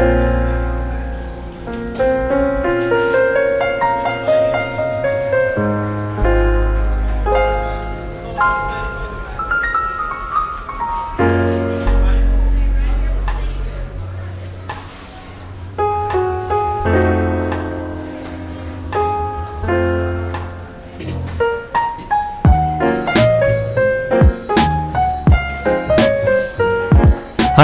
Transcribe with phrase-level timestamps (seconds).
[0.00, 0.29] Amen.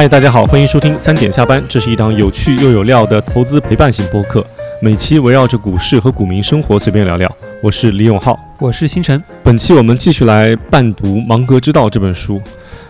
[0.06, 1.60] 嗨，大家好，欢迎收听三点下班。
[1.68, 4.46] 这是一档有趣又有料的投资陪伴型播客，
[4.80, 7.28] 每期围绕着股市和股民生活随便聊聊。
[7.60, 9.20] 我是李永浩，我是星辰。
[9.42, 12.40] 本期我们继续来伴读《芒格之道》这本书，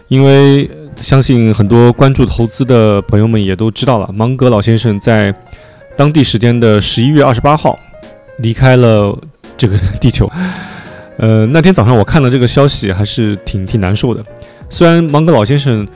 [0.08, 5.34] 因为相信很多关注投资的朋友们也都知道了，芒格老先生在
[5.96, 7.78] 当地时间的十一月二十八号
[8.40, 9.18] 离开了
[9.56, 10.30] 这个地球。
[11.16, 14.22] 呃，那天早上我看了这个消息，还是挺挺难受的。
[14.68, 15.88] 虽然芒格老先生。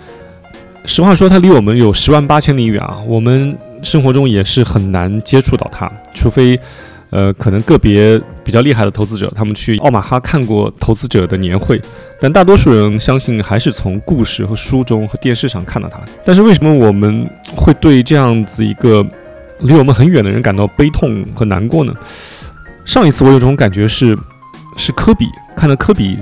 [0.84, 2.98] 实话说，他离我们有十万八千里远啊！
[3.06, 6.58] 我们生活中也是很难接触到他，除非，
[7.10, 11.80] 呃，可能个别比较厉害的投资者，他们去奥马哈看过投资者的年会，
[12.18, 16.00] 但大多数人相信还是从故事和书中和电视上看到他。
[16.24, 19.06] 但是为什么我们会对这样子一个
[19.60, 21.94] 离我们很远的人感到悲痛和难过呢？
[22.86, 24.18] 上一次我有种感觉是，
[24.76, 26.18] 是科比看到科比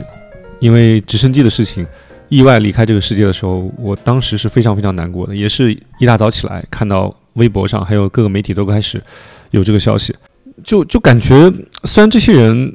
[0.58, 1.86] 因为直升机的事情。
[2.28, 9.02] 意外离开这个世界的时候，我当时是非常非常难过的，也是一大早起来看到微博上还有各个媒体都开始
[9.50, 10.14] 有这个消息，
[10.62, 11.50] 就就感觉
[11.84, 12.72] 虽然这些人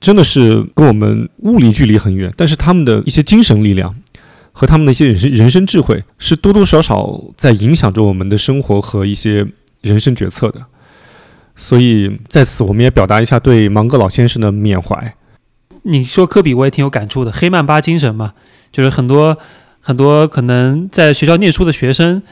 [0.00, 3.94] 真的是跟我们物理距离很远，但是他们的一些精神力量
[4.52, 9.46] 和他们的一些人生人生智慧是多多少少在影响着我们的生活和一些
[9.80, 10.64] 人生决策的，
[11.56, 15.14] 所以在此我们也表达一下对芒格老先生的缅怀。
[15.84, 18.34] 你说科比，我也挺有感触的，黑曼巴精神嘛。
[18.72, 19.36] 就是很多
[19.80, 22.22] 很多可能在学校念书的学生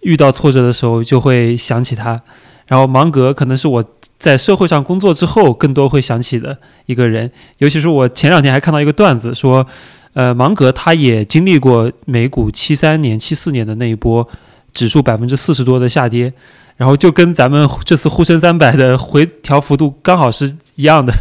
[0.00, 2.20] 遇到挫折的时候就会想起他，
[2.66, 3.84] 然后芒格可能是我
[4.18, 9.66] 在社会上工作之后更多会想起的一个人，尤其是我前两天还看到一个段子说，
[10.12, 14.28] 呃，芒格他也经历过美股七三年、七四年的那一波
[14.72, 16.32] 指数百分之四十多的下跌，
[16.76, 21.12] 然后就跟咱们这次沪深三百的回调幅度刚好是一样的，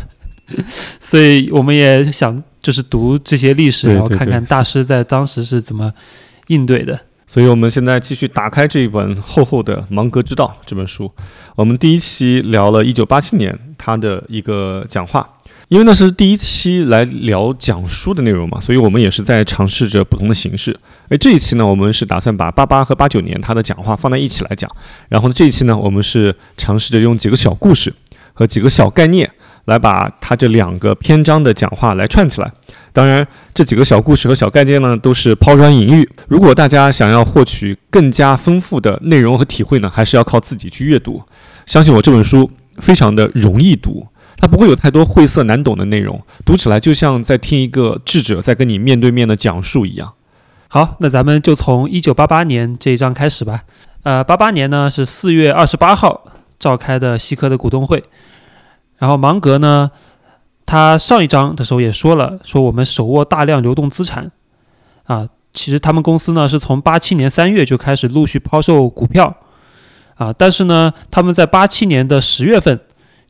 [0.99, 2.43] 所以我们也想。
[2.59, 5.93] 就是读这些历史，然后看看大师在当时是怎么
[6.47, 6.99] 应对的。
[7.25, 11.11] 所以，我们现在继续打开这一本厚厚的《芒格之道》这本书。
[11.55, 15.29] 我们第一期聊了一九八七年他的一个讲话，
[15.67, 20.75] 因为那是第一期来聊讲书的内容嘛，所以我们也是在尝试着不同的形式。
[21.09, 24.67] 哎，这一期呢，我们是打算把八八和八九年他的讲话放在一起来讲。
[25.07, 27.93] 然后呢，这一期呢，我们是尝试着用几个小故事
[28.33, 29.29] 和几个小概念。
[29.69, 32.51] 来把他这两个篇章的讲话来串起来。
[32.91, 36.09] 当然，这几个小故事和小概念呢，都是抛砖引玉。
[36.27, 41.21] 如果大家想要获取更加丰富的内容和体会呢，还是要靠自己去阅读。
[41.65, 50.13] 相信我，这本书非常的容易读，它不会有太多晦涩难懂的内容，读起来就像在听一个智者在跟你面对面的讲述一样。
[50.67, 53.61] 好，那咱们就从一九八八年这一章开始吧。
[54.03, 56.25] 呃，八八年呢是四月二十八号
[56.57, 58.03] 召开的西科的股东会。
[58.99, 59.89] 然后芒格呢，
[60.65, 64.31] 他上一章的时候也说了，说我们手握大量流动资产，
[65.05, 69.37] 啊，其实他们公司呢是从八七年三月就开始陆续抛售股票，
[70.15, 72.79] 啊，但是呢，他们在八七年的十月份，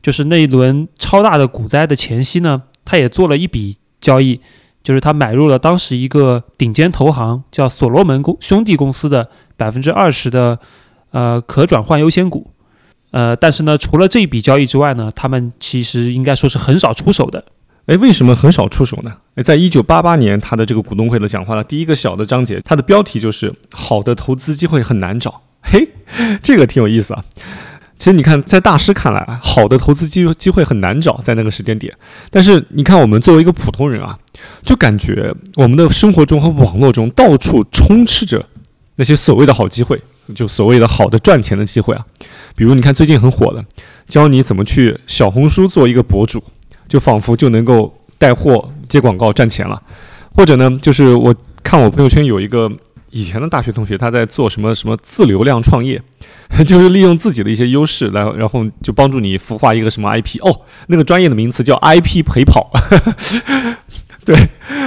[0.02, 4.40] 就是那一轮超大的股灾的前夕呢，他也做了一笔交易，
[4.82, 10.58] 就是他买入了当时一个顶尖投行叫所罗门公兄弟公司的百分之二十的
[11.12, 12.50] 呃可转换优先股。
[13.10, 17.44] 呃，但是呢，除了这一笔交易之外呢，他们其实应该说是很少出手的。
[17.86, 19.12] 哎，为什么很少出手呢？
[19.34, 25.42] 哎，在一九八八年他的这个股东会的讲话的第一个小的章节，它的标题就是“好的投资机会很难找”。
[25.60, 25.88] 嘿，
[26.40, 27.24] 这个挺有意思啊。
[27.96, 31.92] 其实你看，在大师看来，好的投资机机会很难找，在那个时间点。
[32.30, 34.16] 但是你看，我们作为一个普通人啊，
[34.64, 38.46] 就感觉我们的生活中和网络中到处充斥着
[38.96, 40.00] 那些所谓的好机会。
[40.34, 42.04] 就所谓的好的赚钱的机会啊，
[42.54, 43.64] 比如你看最近很火的，
[44.08, 46.42] 教你怎么去小红书做一个博主，
[46.88, 49.80] 就仿佛就能够带货接广告赚钱了。
[50.34, 52.70] 或者呢，就是我看我朋友圈有一个
[53.10, 56.00] 以前的大学同学，他在做什么什么自流量创业，
[56.66, 62.70] 就是利用自己的一些优势来，然后就帮助你孵化一个什么 IP 哦，那个专业的名词叫 IP 陪跑，
[64.24, 64.36] 对，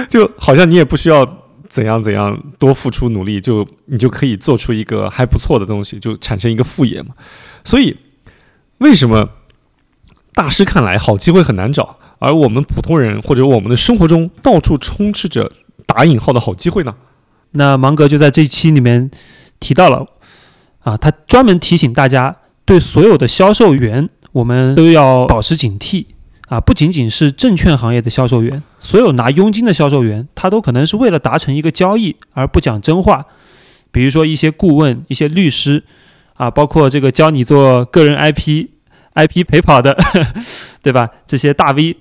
[0.08, 1.43] 就好像你也不需要。
[1.74, 7.16] 怎样怎样多付出努力，就你就可以做出一个还不错的东西，就产生一个副业嘛。
[7.64, 7.96] 所以，
[8.78, 9.28] 为什么
[10.32, 15.50] 大师看来好机会很难找，而我们普通人或者我们的生活中到处充斥着
[15.84, 16.94] 打引号的好机会呢？
[17.50, 19.10] 那芒格就在这一期里面
[19.58, 20.06] 提到了
[20.84, 26.06] 啊，他专门提醒大家，对所有的销售员，我们都要保持警惕
[26.48, 26.60] 啊！
[26.60, 33.24] 不仅仅是证券行业的销售员，所有拿佣金的销售员，他都可能是为了达成一个交易而不讲真话。
[33.90, 35.84] 比如说一些顾问、一些律师
[36.34, 38.66] 啊，包括这个教你做个人 IP、
[39.14, 39.96] IP 陪跑的，
[40.82, 41.08] 对吧？
[41.26, 41.96] 这些大 V，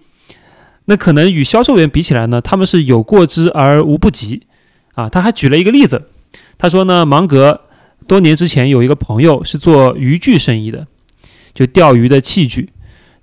[0.86, 4.44] 那可能与销售员比起来呢，他们是有过之而无不及
[4.96, 5.08] 啊。
[5.08, 6.10] 他还举了一个例子，
[6.58, 7.62] 他说呢，芒格。
[8.06, 10.86] 多年之前，有一个朋友是做渔具生意的，
[11.54, 12.70] 就钓鱼的器具。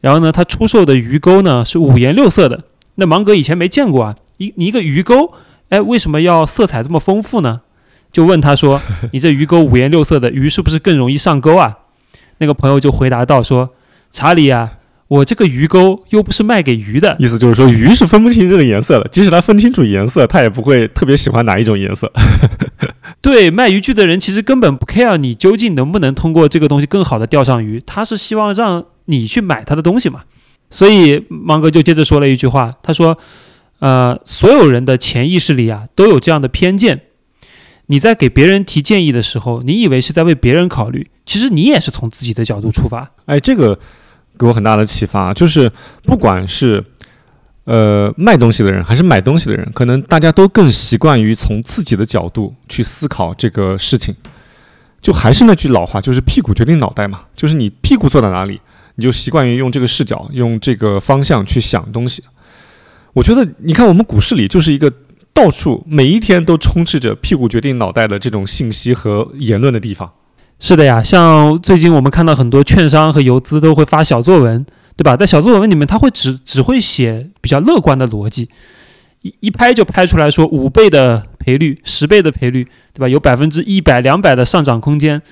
[0.00, 2.64] 然后呢，他出售的鱼钩呢是五颜六色的。
[2.96, 5.32] 那芒格以前没见过啊，一你一个鱼钩，
[5.68, 7.60] 哎，为什么要色彩这么丰富呢？
[8.10, 8.80] 就问他说：
[9.12, 11.78] “你这鱼钩五颜六色的，鱼是不是更容易上钩啊？”
[12.38, 13.70] 那个朋友就回答道：“说
[14.10, 14.72] 查理啊。”
[15.10, 22.12] 我这个鱼钩又不是卖给鱼的，意思就是说鱼是分不清这个颜色的，即使它分清楚颜色，它也不会特别喜欢哪一种颜色。
[23.20, 30.20] 对，卖渔具的人其实根本不 care 你究竟能不能通过这个东西更好的钓上鱼，他是希望让你去买他的东西嘛。
[30.70, 33.18] 所以芒格就接着说了一句话，他说
[33.80, 37.00] ：“呃，所有人的潜意识里啊都有这样的偏见，
[37.86, 43.76] 你在给别人提建议的时候，你以为是在为别人考虑，其实你也是从自己的角度出发。”哎，这个。
[44.38, 45.70] 给我很大的启发，就是
[46.04, 46.84] 不管是
[47.64, 54.14] 呃卖东西的人还是买东西的人，可能大家都更习惯于从自己的角度去思考这个事情。
[55.02, 58.60] 就还是那句老话，就是屁股决定脑袋嘛，就是你屁股坐在哪里，
[58.96, 62.22] 你就习惯于用这个视角、用这个方向去想东西。
[63.14, 64.92] 我觉得，你看我们股市里就是一个
[65.32, 70.12] 到处每一天都充斥着屁股决定脑袋的这种信息和言论的地方。
[70.62, 74.64] 是的呀，像最近我们看到很多券商和游资都会发小作文，
[74.94, 75.16] 对吧？
[75.16, 78.50] 在小作文里面，他会只只会写比较乐观的逻辑，
[79.22, 83.08] 一一拍就拍出来说五倍的赔率、十倍的赔率，对吧？
[83.08, 85.22] 有百分之一百、两百的上涨空间。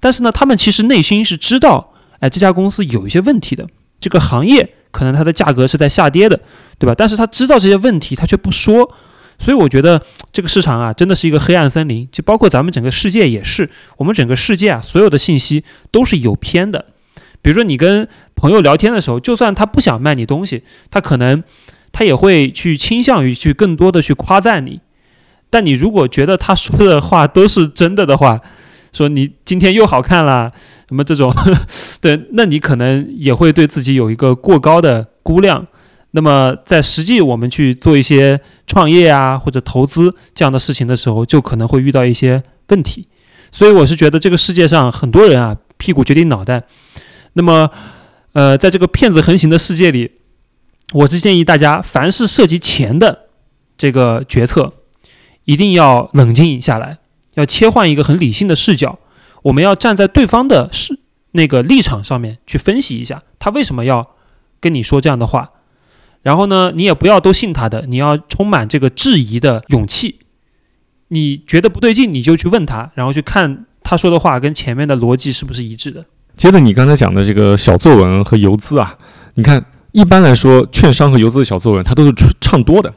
[0.00, 3.66] 但是呢，他们其实内心是知道，哎，这家公司有一些问题的，
[4.00, 6.40] 这个行业可能它的价格是在下跌的，
[6.78, 6.94] 对吧？
[6.96, 8.90] 但是他知道这些问题，他却不说。
[9.38, 10.02] 所以我觉得
[10.32, 13.70] 这个市场啊，真的是一个黑暗森林，就包括咱们整个世界也是。
[13.96, 15.62] 我们整个世界啊，所有的信息
[15.92, 16.86] 都是有偏的。
[17.40, 21.42] 比如说你跟朋友聊天的时候，就算他不想卖你东西，他可能
[21.92, 24.80] 他也会去倾向于去更多的去夸赞你。
[25.48, 28.40] 但你如果觉得他说的话都是真的的话，
[28.92, 30.52] 说你今天又好看了，
[30.88, 31.32] 什么这种，
[32.02, 35.64] 对，那你可能也会对自己有一个过高的估量。
[36.18, 43.06] 那么，在实际我们去做一些创业啊或者投资这样的事情的时候，就可能会遇到一些问题。
[43.52, 46.64] 所以，我是觉得这个世界上很多人啊，屁股决定脑袋。
[47.34, 47.70] 那么，
[48.32, 50.10] 呃，在这个骗子横行的世界里，
[50.92, 53.26] 我是建议大家，凡是涉及钱的
[53.76, 54.72] 这个决策，
[55.44, 56.98] 一定要冷静下来，
[57.34, 58.98] 要切换一个很理性的视角。
[59.42, 60.98] 我们要站在对方的视
[61.30, 64.16] 那个立场上面去分析一下，他为什么要
[64.60, 65.50] 跟你说这样的话。
[66.22, 70.18] 然后呢，你也不要都信他的，你要充满这个质疑的勇气。
[71.08, 76.04] 你觉得不对劲，你就去问他，然后去看他说的话跟前面的逻辑是不是一致的。
[76.36, 78.94] 接着你刚才讲的这个小作文和游资啊，
[79.34, 82.92] 你看一般来说，券商和游资的小作文它都是唱多的。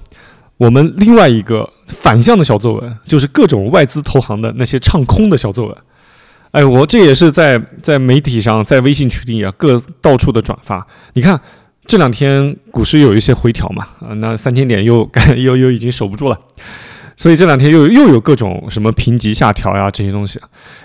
[0.57, 5.77] 我们另外一个反向的小作文，就是各种外资投行的那些唱空的小作文。
[6.51, 10.85] 哎，我这也是在在媒体上，在微信群里啊，各到处的转发。
[11.13, 11.39] 你看。
[11.85, 16.39] 这两天股市有一些回调嘛，啊，那三千点又 又又已经守不住了，
[17.17, 20.39] 所以这两天又又有各种什么评级下调呀这些东西，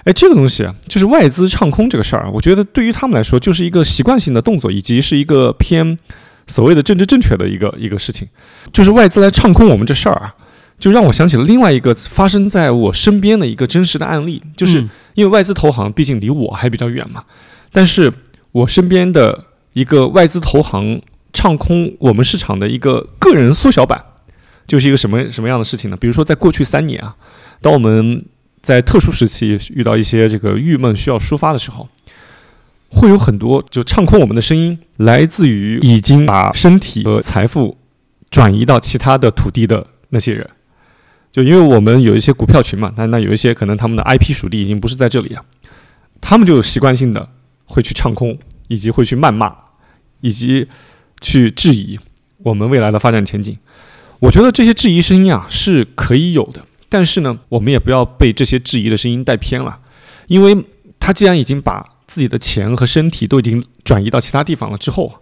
[0.04, 5.96] 哎，这个东西就是外资唱空这个事儿，我觉得对于他们来说就是一个习惯性的动作，以及是一个偏
[6.48, 8.26] 所谓的政治正确的一个一个事情，
[8.72, 10.34] 就是外资来唱空我们这事儿啊，
[10.80, 14.80] 就让我想起了另外一个发生在我身边的一个真实的案例，就是
[15.14, 17.22] 因为外资投行毕竟离我还比较远嘛，
[17.70, 18.12] 但是
[18.50, 19.45] 我身边的。
[19.76, 21.02] 一个外资投行
[21.34, 24.02] 唱空我们市场的一个个人缩小版，
[24.66, 25.96] 就是一个什么什么样的事情呢？
[25.98, 27.14] 比如说，在过去三年啊，
[27.60, 28.18] 当我们
[28.62, 31.86] 在特殊时期遇到一些这个郁闷需要抒发的时候，
[32.88, 37.76] 会有很多就唱空我们的声音，来自于已经把身体和财富
[38.30, 40.48] 转移到其他的土地的那些人。
[41.30, 45.44] 就因为我们有一些股票群嘛，那那有一些可能他们的 IP 属地已经不是在这里啊，
[46.22, 47.28] 他们就习惯性的
[47.66, 49.54] 会去唱空，以及会去谩骂。
[50.20, 50.66] 以及
[51.20, 51.98] 去质疑
[52.38, 53.56] 我们未来的发展前景，
[54.18, 59.78] 我觉得这些质疑声音啊是可以有的，但是呢，我们也不要被这些质疑的声音带偏了，
[60.26, 60.56] 因为
[60.98, 65.20] 他既然已经把自己的钱和身体都已经转移到其他地方了之后，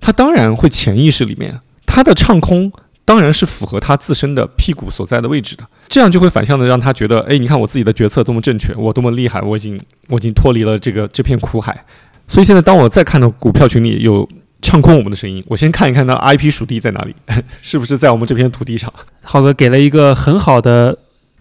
[0.00, 2.72] 他当然会潜意识里面他的唱空
[3.04, 11.84] 当然是符合他自身的屁股所在的位置的，这样就会反向的让他觉得，哎，你看我自己的决策多么正确，我多么厉害，我已经我已经脱离了这个这片苦海。
[12.26, 14.28] 所以现在当我再看到股票群里有
[14.62, 17.14] 唱空我们的声音，我先看一看那 IP 属地在哪里，
[17.60, 18.92] 是不是在我们这片土地上？
[19.22, 20.96] 浩哥给了一个很好的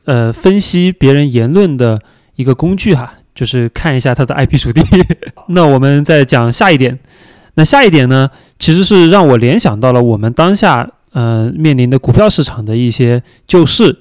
[0.06, 2.00] 呃分析别人言论的
[2.36, 4.82] 一个工具哈，就是看一下他的 IP 属地。
[5.48, 7.00] 那我们再讲下一点，
[7.56, 14.00] 那下一点呢，其实是让我联想到了我们当下呃面临的股票市场的一些救市。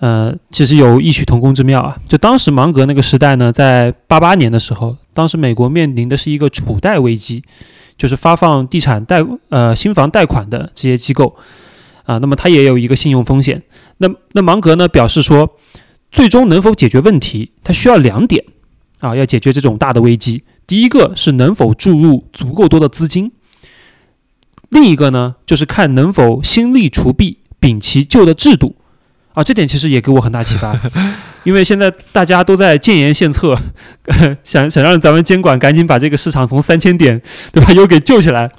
[0.00, 1.94] 呃，其实有异曲同工之妙啊！
[2.08, 7.42] 就当时芒格那个时代呢，在八八年的时候，当时美国面临的是一个储贷危机，
[7.96, 11.36] 就是发放地产贷呃新房贷款的这些机构
[12.04, 13.62] 啊，那么它也有一个信用风险。
[13.98, 15.56] 那那芒格呢表示说，
[16.10, 18.44] 最终能否解决问题，它需要两点
[19.00, 20.42] 啊，要解决这种大的危机。
[20.66, 23.32] 第一个是能否注入足够多的资金，
[24.68, 28.76] 另一个呢就是看能否新力除弊，摒弃旧的制度。
[29.32, 30.76] 啊，这点其实也给我很大启发，
[31.44, 33.56] 因为现在大家都在建言献策，
[34.42, 37.22] 想想让咱们监管赶紧把这个市场从三千点，
[37.52, 38.50] 对吧，又给救起来，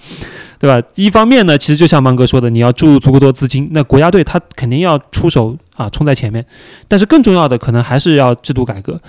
[0.57, 0.81] 对吧？
[0.95, 6.45] 一方面呢，其实就像芒哥说的，你要注入足够多资金，那国家队他肯定要出手啊，冲在前面。
[6.87, 9.01] 但是更重要的，可能还是要制度改革。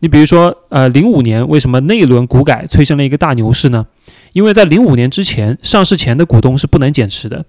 [0.00, 3.86] 你比如说，呃，零五年为什么那一轮股改催生了一个大牛市呢？
[4.34, 7.46] 因为在零五年之前，上市前的股东是不能减持的，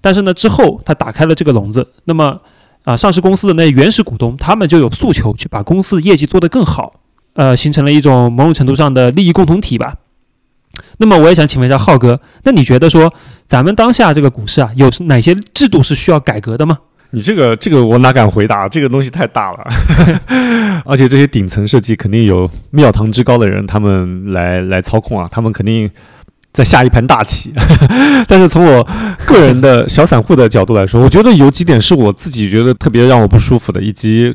[0.00, 2.40] 但是呢，之后他打开了这个笼子，那么。
[2.84, 6.94] 啊，上市公司的那原始股东，他们就有诉求去把公司业绩做得更好，
[7.34, 9.94] 呃，形成了一种某种程度上的利益共同体吧。
[10.98, 16.78] 那么我也想请问一下浩哥，那你觉得说咱们当下这个股市啊，有哪些制度是需要改革的吗？
[17.10, 18.68] 你这个这个我哪敢回答？
[18.68, 19.64] 这个东西太大了，
[20.84, 25.90] 而且这些顶层设计肯定有庙堂之高的人，他们来来操控啊，他们肯定。
[26.52, 27.52] 在下一盘大棋，
[28.28, 28.86] 但是从我
[29.24, 34.34] 个人的小散户的角度来说，我觉得有几点是我自己觉得特别让我不舒服的，以及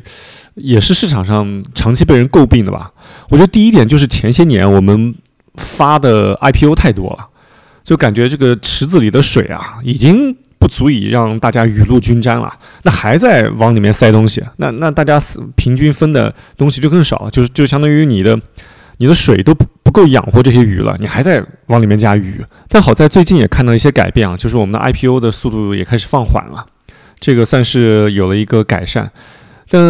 [0.54, 2.90] 也是市场上长期被人诟病的吧。
[3.28, 5.14] 我觉得第一点就是前些年我们
[5.54, 7.28] 发的 IPO 太多了，
[7.84, 15.22] 就感觉这个池子里的水啊，已经不足以让大家雨露均沾了，那还在往里面塞东西，那那大家
[15.54, 18.36] 平均分的东西就更少，就是就相当于你的
[18.98, 19.64] 你的水都不。
[19.88, 22.44] 不够养活这些鱼了，你还在往里面加鱼。
[22.68, 26.66] 但好在最近也看到一些改变啊，就是我们的 IPO 的速度也开始放缓了，
[27.18, 29.10] 这个算是有了一个改善。
[29.70, 29.80] 但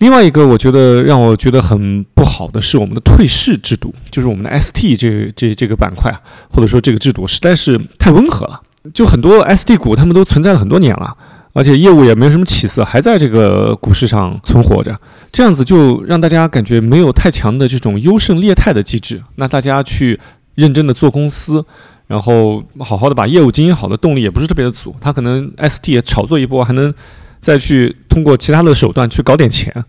[0.00, 6.20] 另外一个我觉得让我觉得很不好的是我们的退市制度，就是我们的 ST 这这这个板块啊，
[6.50, 8.60] 或者说这个制度实在是太温和了。
[8.92, 11.16] 就很多 ST 股他们都存在了很多年了。
[11.54, 14.98] 而且业务也没有什么起色，还在这个股市上存活着，
[15.30, 19.22] 这样子就让大家感觉没有太强的这种优胜劣汰的机制。
[19.36, 20.18] 那大家去
[20.54, 21.62] 认真的做公司，
[22.06, 24.96] 然后好好的把业务经营好的动力也不是特别的足。
[24.98, 26.92] 他可能 ST 炒作一波，还能
[27.38, 29.84] 再去通过其他的手段去搞点钱，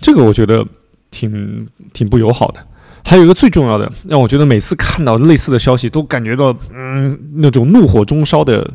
[0.00, 0.66] 这个我觉得
[1.10, 2.60] 挺挺不友好的。
[3.04, 8.70] 还有一个最重要的，让我觉得每次看到类似的消息都感觉到嗯那种怒火中烧的，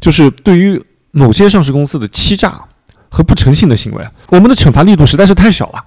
[0.00, 0.82] 就是对于。
[1.12, 2.60] 某些上市公司的欺诈
[3.08, 5.84] 和不诚信的行为，我们的惩罚力度实在是太小了，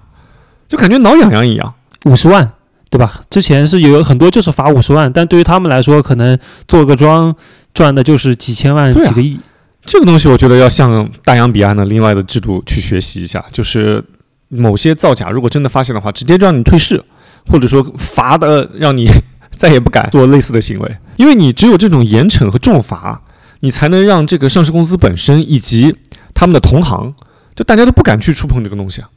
[0.67, 1.73] 就感觉挠痒痒一样。
[2.05, 2.51] 五十万，
[2.89, 3.21] 对吧？
[3.29, 6.37] 之前是有很多就是罚五十万，但对于他们来说，可能
[6.67, 7.33] 做个庄
[7.73, 9.39] 赚的就是几千万、几个亿。
[9.85, 14.03] 这个东西，我觉得要向大洋彼岸的另外的制度去学习一下，就是
[14.49, 17.01] 某些造假，如果真的发现的话，直接让你退市，
[17.47, 19.09] 或者说罚的让你
[19.55, 23.21] 再也不敢做类似的行为，因为你只有这种严惩和重罚。
[23.63, 25.95] 你才能让这个上市公司本身以及
[26.33, 27.15] 他们的同行，
[27.55, 29.09] 就大家都不敢去触碰这个东西啊。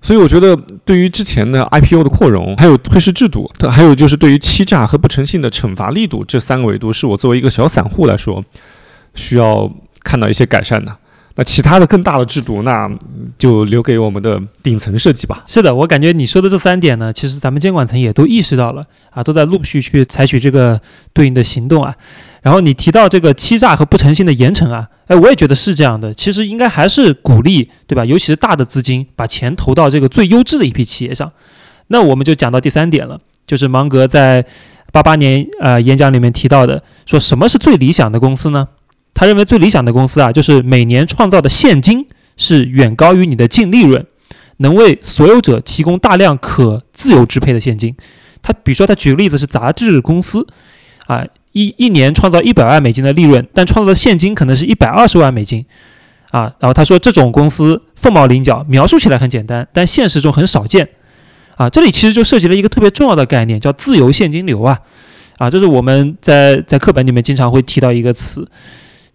[0.00, 0.56] 所以我觉得，
[0.86, 8.42] 对于之前的 IPO 的扩容，还有退市制度，还有就是对于欺诈和不诚信的惩罚力度，这三个维度，是我作为一个小散户来说，
[9.14, 9.70] 需要
[10.02, 10.96] 看到一些改善的。
[11.34, 12.90] 那其他的更大的制度，那
[13.38, 15.44] 就留给我们的顶层设计吧。
[15.46, 20.80] 是的，我感觉你说的这三点呢，其实咱们监管层也都意识到了啊，都在陆续去采取这个
[21.12, 21.94] 对应的行动啊。
[22.42, 26.12] 然后你提到这个欺诈和不诚信的严惩啊，哎，我也觉得是这样的。
[26.14, 28.04] 其实应该还是鼓励，对吧？
[28.04, 31.30] 尤其是大的资金把钱投到这个最优质的一批企业上。
[31.88, 34.44] 那我们就讲到第三点了，就是芒格在
[34.92, 38.68] 八八年呃演讲里面提到的，说什么是最理想的公司呢？
[39.14, 42.06] 他认为最理想的公司啊，就是每年创造的现金
[42.38, 44.06] 是远高于你的净利润，
[44.58, 47.94] 能为所有者提供大量可自由支配的现金。
[48.40, 50.46] 他比如说，他举个例子是杂志公司，
[51.06, 55.66] 啊，一一年创造一百万美金的利润，但创造的现金可能是一百二十万美金，
[56.30, 60.88] 啊，然后他说这种公司凤毛麟角，描述起来很简单，但现实中很少见，
[61.56, 64.78] 啊，这里其实就涉及了一个特别重要的概念，叫自由现金流啊，
[65.38, 68.48] 啊，这是我们在在课本里面经常会提到一个词。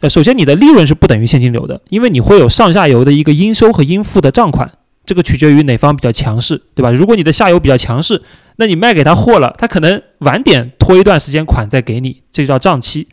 [0.03, 4.69] 呃，首先你的利润是不等于现金流的，因为你会有上下游的一个应收和应付的账款，
[5.05, 6.91] 这个取决于哪方比较强势，对吧？
[6.91, 8.21] 如果你的下游比较强势，
[8.57, 13.07] 那你卖给他货了，他可能晚点拖一段时间款再给你，这叫账期，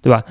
[0.00, 0.22] 对吧？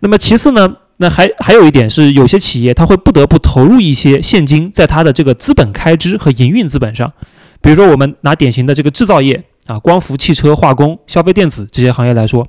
[0.00, 7.12] 那么其次呢，那还还有一点是，有些企业它会不得不投入一些现金在它的这个资本开支和营运资本上，
[7.60, 12.46] 比如说我们拿典型的这个制造业啊，光伏、汽车、化工、消费电子这些行业来说，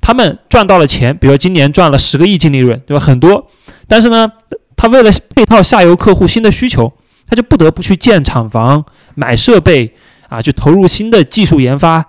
[0.00, 3.04] 他们赚到了钱，比如今年赚了十个亿净利润，对吧？
[3.04, 3.48] 很多，
[3.88, 4.30] 但是呢，
[4.76, 6.92] 他为了配套下游客户新的需求，
[7.28, 9.94] 他就不得不去建厂房、买设备
[10.28, 12.04] 啊，去投入新的技术研发，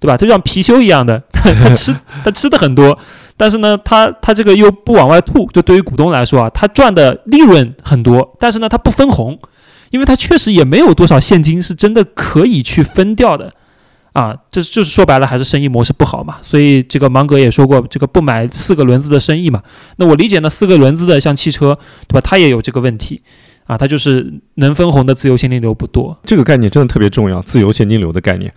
[0.00, 0.16] 对吧？
[0.16, 2.98] 就像貔貅一样的， 他吃他吃的很多，
[3.36, 9.38] 但是呢，他他这个又不往外吐，就对于股东来说啊，他赚的利润很多，但是呢，他不分红，
[9.90, 13.52] 因为他确实也没有多少现金是真的可以去分掉的。
[14.12, 16.36] 啊，这就是说白了，还是生意模式不好嘛。
[16.42, 19.62] 所以这个芒格也说过，这个不买四个轮子的生意嘛。
[19.96, 22.20] 那我理解呢，四个轮子的像汽车，对吧？
[22.20, 23.22] 它也有这个问题
[23.64, 26.14] 啊，它就是能分红的自由现金流不多。
[26.26, 28.52] 这个概念真的特别重要，自由现金流的概念。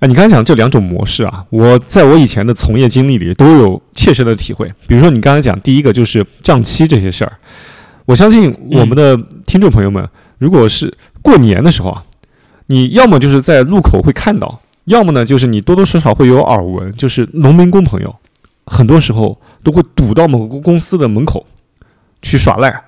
[0.00, 4.70] 哎，你刚才讲这两种模式啊，我在我以前的从业经历里都有切身的体会。
[4.86, 7.32] 比如说你刚才讲第一个就是账期这些事儿，
[8.04, 12.04] 我相信我们的听众朋友们，如果是过年的时候啊，
[12.66, 14.60] 你要么就是在路口会看到。
[14.88, 18.14] 要么呢，就是你多多少少会有耳闻，就是农民工朋友，
[18.66, 21.46] 很多时候都会堵到某个公司的门口
[22.22, 22.84] 去耍赖，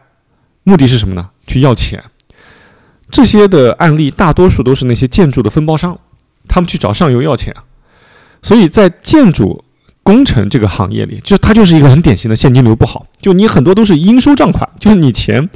[0.64, 1.30] 目的是什么呢？
[1.47, 2.02] 去要钱。
[3.11, 5.99] 这些的案例大多数都是那些建筑的分包商，
[6.49, 7.54] 他们去找上游要钱。
[8.42, 9.64] 所以在建筑
[10.02, 15.50] 工程这个行业里，就它就是一个很典型的现金流不好，就你很多都是应收账款，就是你钱，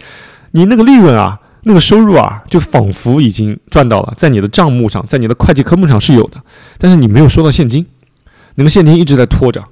[0.51, 1.41] 你那个利润啊。
[1.67, 6.41] 那个收入啊，就仿佛已经赚到了，在你的账目上，在你的会计科目上是有的，
[6.79, 7.87] 但是你没有收到现金，
[8.57, 9.65] 那个现金一直在拖着，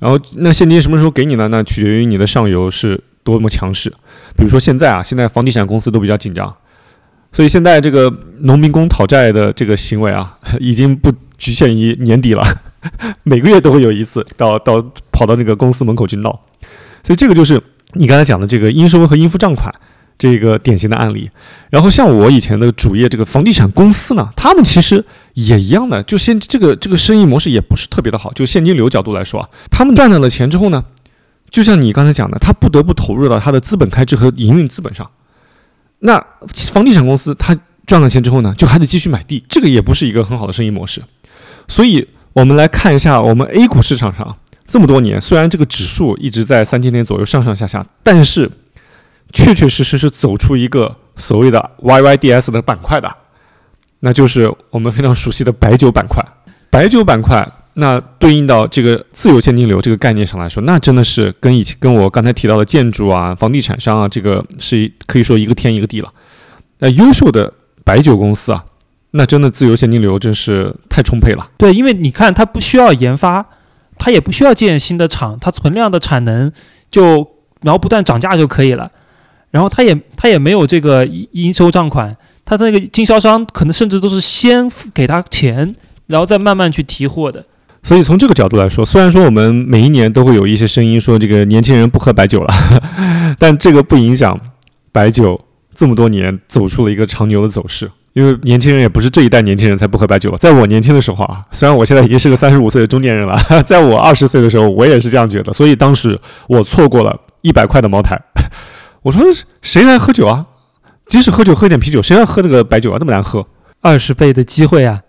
[0.00, 1.46] 然后那现金什么时候给你呢？
[1.48, 3.88] 那取决于你的上游是多么强势。
[4.36, 6.52] 比如说现在啊，现在房地产公司都比较紧张，
[7.30, 12.44] 所以现在这个农民工讨债的这个行为啊，已经不局限于年底了，
[13.22, 16.40] 每个月都会有一次到到跑到那个公司门口去闹，
[17.04, 19.72] 所以这个就是你刚才讲的这个应收和应付账款。
[20.18, 21.30] 这个典型的案例，
[21.68, 30.82] 然后像我以前的主业这个房地产公司呢，他们其实也一样的，就现这个这个生意模式也不是特别的好，就现金流角度来说啊，他们赚到了钱之后呢，
[31.50, 35.10] 就像你刚才讲的，他不得不投入到他的资本开支和营运资本上。
[35.98, 36.18] 那
[36.72, 37.54] 房地产公司他
[37.86, 41.02] 赚了钱之后呢，就还得继续买地，这个也不是一个很好的生意模式。
[41.68, 44.34] 所以我们来看一下我们 A 股市场上
[44.66, 48.50] 这么多年，虽然这个指数一直在三千点左右上上下下，但是。
[49.32, 53.10] 确确实实是走出一个所谓的 YYDS 的板块的，
[54.00, 56.24] 那就是我们非常熟悉的白酒板块。
[56.70, 66.12] 白酒板块，那对应到这个自由现金流这个概念上来说，那真的是跟以前跟我刚才提到的建筑啊、房地产商啊，这个是可以说一个天一个地了。
[66.78, 67.52] 那优秀的
[67.84, 68.62] 白酒公司啊，
[69.12, 71.48] 那真的自由现金流真是太充沛了。
[71.56, 73.46] 对，因为你看，它不需要研发，
[73.96, 76.52] 它也不需要建新的厂，它存量的产能
[76.90, 77.26] 就
[77.62, 78.90] 然后不断涨价就可以了。
[79.56, 82.14] 然后他也他也没有这个应收账款，
[82.44, 85.74] 他的那个经销商可能甚至都是先付给他钱，
[86.08, 87.42] 然后再慢慢去提货的。
[87.82, 92.52] 所以从这个角度来说，虽然说我们每一年都会有一些声音说这个年轻人不喝白酒了，
[93.40, 94.38] 但这个不影响
[94.92, 95.40] 白酒
[95.74, 97.90] 这么多年走出了一个长牛的走势。
[98.12, 105.50] 因为年轻人也不是这一代年轻人才不喝白酒，在我年轻的时候啊，虽然我现在已经是个三十五岁的中年人了， 在我二十岁的时候，我也是这样觉得。
[105.54, 108.20] 所以当时我错过了一百块的茅台。
[109.06, 109.22] 我说
[109.62, 110.46] 谁来喝酒啊？
[111.06, 112.96] 即使喝酒喝点啤酒，谁要喝那个白酒啊？
[112.98, 113.46] 那么难喝，
[113.80, 115.00] 二十倍的机会啊！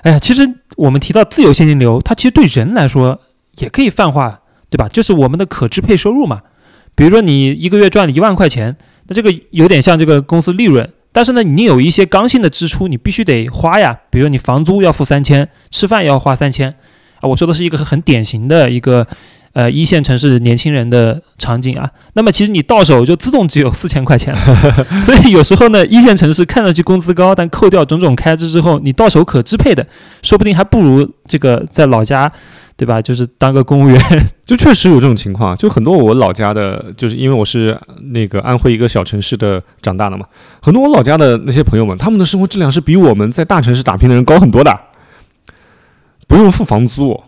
[0.00, 3.20] 哎呀，其实我们提到自由现金流，它其实对人来说
[3.56, 4.88] 也可以泛化，对吧？
[4.88, 6.40] 就是我们的可支配收入嘛。
[6.94, 8.74] 比如说你一个月赚了一万块钱，
[9.08, 14.00] 那这个有点像这个公司利润，但是呢，你有一些刚性的支出，你必须得花呀。
[14.08, 16.74] 比如你房租要付三千，吃饭要花三千
[17.20, 17.28] 啊。
[17.28, 19.06] 我说的是一个很典型的一个。
[19.54, 24.40] 呃，一线城市年轻人的场景啊，那么其实你到手就自动只有四千块钱了，
[25.00, 29.86] 所以有时候呢，一线城市看上去工资高，但扣掉种种开支之后，你到手可支配的，
[30.22, 32.30] 说不定还不如这个在老家，
[32.76, 33.00] 对吧？
[33.00, 34.00] 就是当个公务员，
[34.44, 35.56] 就确实有这种情况。
[35.56, 37.78] 就很多我老家的，就是因为我是
[38.10, 40.26] 那个安徽一个小城市的长大的嘛，
[40.60, 44.76] 很多我老家的那些朋友们，他们的生活质量是比我们在大城市打拼的人高很多的，
[46.26, 47.22] 不用付房租。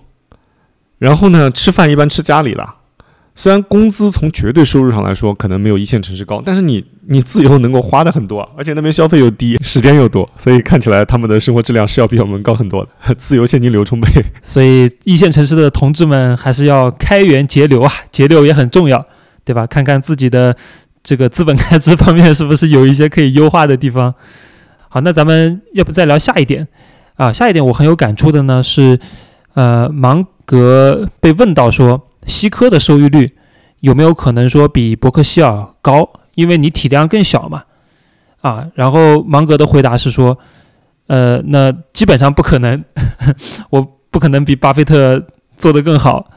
[0.98, 2.66] 然后呢，吃饭一般吃家里的，
[3.34, 14.22] 虽然工资从绝对收入上来说可能没有一线城市高，但是你你自由能够花的很多，而且那边消费又低，时间又多，所以看起来他们的生活质量是要比我们高很多的， 自由现金流充沛。
[14.42, 19.06] 所以一线城市的同志们还是要开源节流啊，节流也很重要。
[19.46, 19.64] 对吧？
[19.64, 20.56] 看看自己的
[21.04, 24.12] 这个资本开支方面是不是有一些可以优化的地方。
[24.88, 26.66] 好，那咱们要不再聊下一点
[27.14, 27.32] 啊？
[27.32, 28.98] 下一点我很有感触的呢是，
[29.54, 33.36] 呃，忙格被问到说，西科的收益率
[33.80, 36.08] 有没有可能说比伯克希尔高？
[36.34, 37.64] 因为你体量更小嘛。
[38.40, 40.38] 啊，然后芒格的回答是说，
[41.08, 42.84] 呃，那基本上不可能，
[43.70, 46.30] 我不可能比巴菲特做得更好。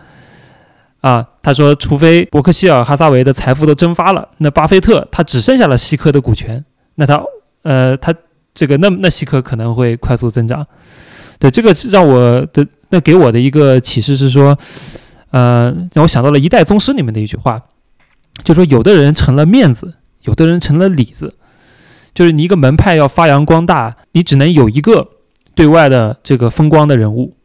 [1.02, 7.24] 啊，他说，除非伯克希尔哈撒韦的财富都蒸发了，那巴菲特他只剩下了西科的股权，那他，
[7.62, 8.13] 呃，他
[8.54, 10.65] 这个那那西科可能会快速增长。
[11.38, 14.58] 对，这个让我的那给我的一个启示是说，
[15.32, 17.62] 呃，让我想到了一代宗师里面的一句话，
[18.43, 21.36] 就说有的人成了面子，有的人成了里子。
[22.13, 25.08] 就是你一个门派要发扬光大，你只能有一个
[25.54, 27.36] 对外的这个风光的人物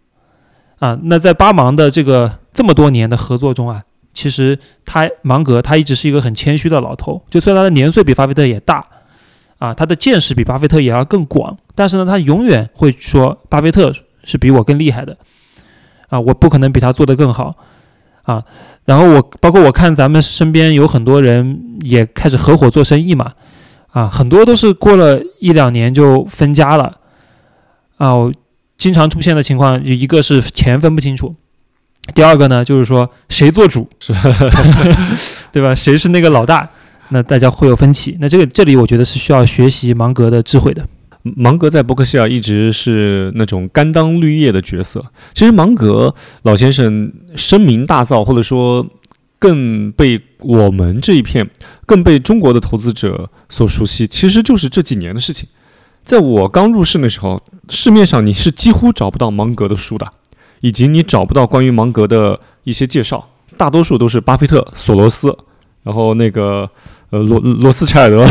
[0.78, 0.98] 啊。
[1.02, 3.83] 那在巴芒的这个这么多年的合作中啊，
[4.14, 8.85] 其实他芒格他一直是一个很谦虚的老头，就虽然他的年岁比巴菲特也大
[9.59, 13.92] 啊，他的见识比巴菲特也要更广，但是呢，他永远会说巴菲特
[14.24, 15.16] 是比我更厉害的
[16.14, 17.57] 啊，我不可能比他做得更好
[18.22, 18.42] 啊。
[18.85, 23.33] 然后我包括我看咱们身边有很多人也开始合伙做生意嘛。
[23.90, 26.98] 啊，很多都是过了一两年就分家了，
[27.96, 28.14] 啊，
[28.77, 31.33] 经常出现的情况，一个是钱分不清楚，
[32.12, 34.12] 第二个呢就是说谁做主，是，
[35.53, 35.72] 对吧？
[35.77, 36.68] 谁是那个老大，
[37.11, 38.16] 那大家会有分歧。
[38.20, 40.85] 那这个这里我觉得是需要学习芒格的智慧的。
[41.37, 45.04] 芒格在伯克希尔一直是那种甘当绿叶的角色。
[45.32, 48.87] 其实芒格老先生声名大噪，或者说。
[49.37, 51.46] 更被我们这一片，
[51.84, 55.46] 更被中国的投资者所熟悉，其实就是这几年的事情。
[56.02, 60.10] 在我刚入市的时候，市面上你是几乎找不到芒格的书的，
[60.60, 65.37] 以及你找不到关于芒格的一些介绍，大多数都是巴菲特、索罗斯，
[65.82, 66.70] 然后那个
[67.10, 68.26] 呃罗罗斯柴尔德，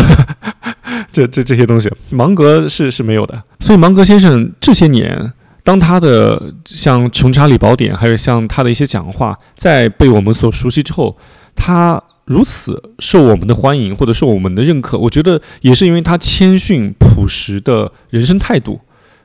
[1.13, 3.41] 这这这些东西，芒格是是没有的。
[3.61, 5.31] 所以芒格先生这些年。
[5.65, 11.17] 当他的像《穷查理宝典》，还有像他的一些讲话，在被我们所熟悉之后，
[11.55, 18.81] 他如此受我们的欢迎或者受我们的认可，我觉得也是因为他谦逊朴实的人生态度，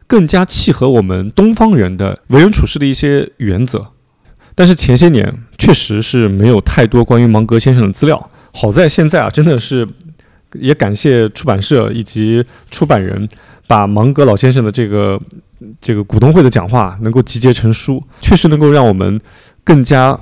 [0.06, 3.88] 更加契合我们东方人的为人处事的一些原则。
[4.54, 9.84] 但是前些年确实是没有太多关于芒格先生的资料，好在现在啊，真的是
[10.54, 13.28] 也感谢出版社以及出版人
[13.66, 15.20] 把芒格老先生的这个。
[15.80, 19.20] 这个股东会的讲话能够集结成书，确实能够让我们
[19.64, 20.16] 更加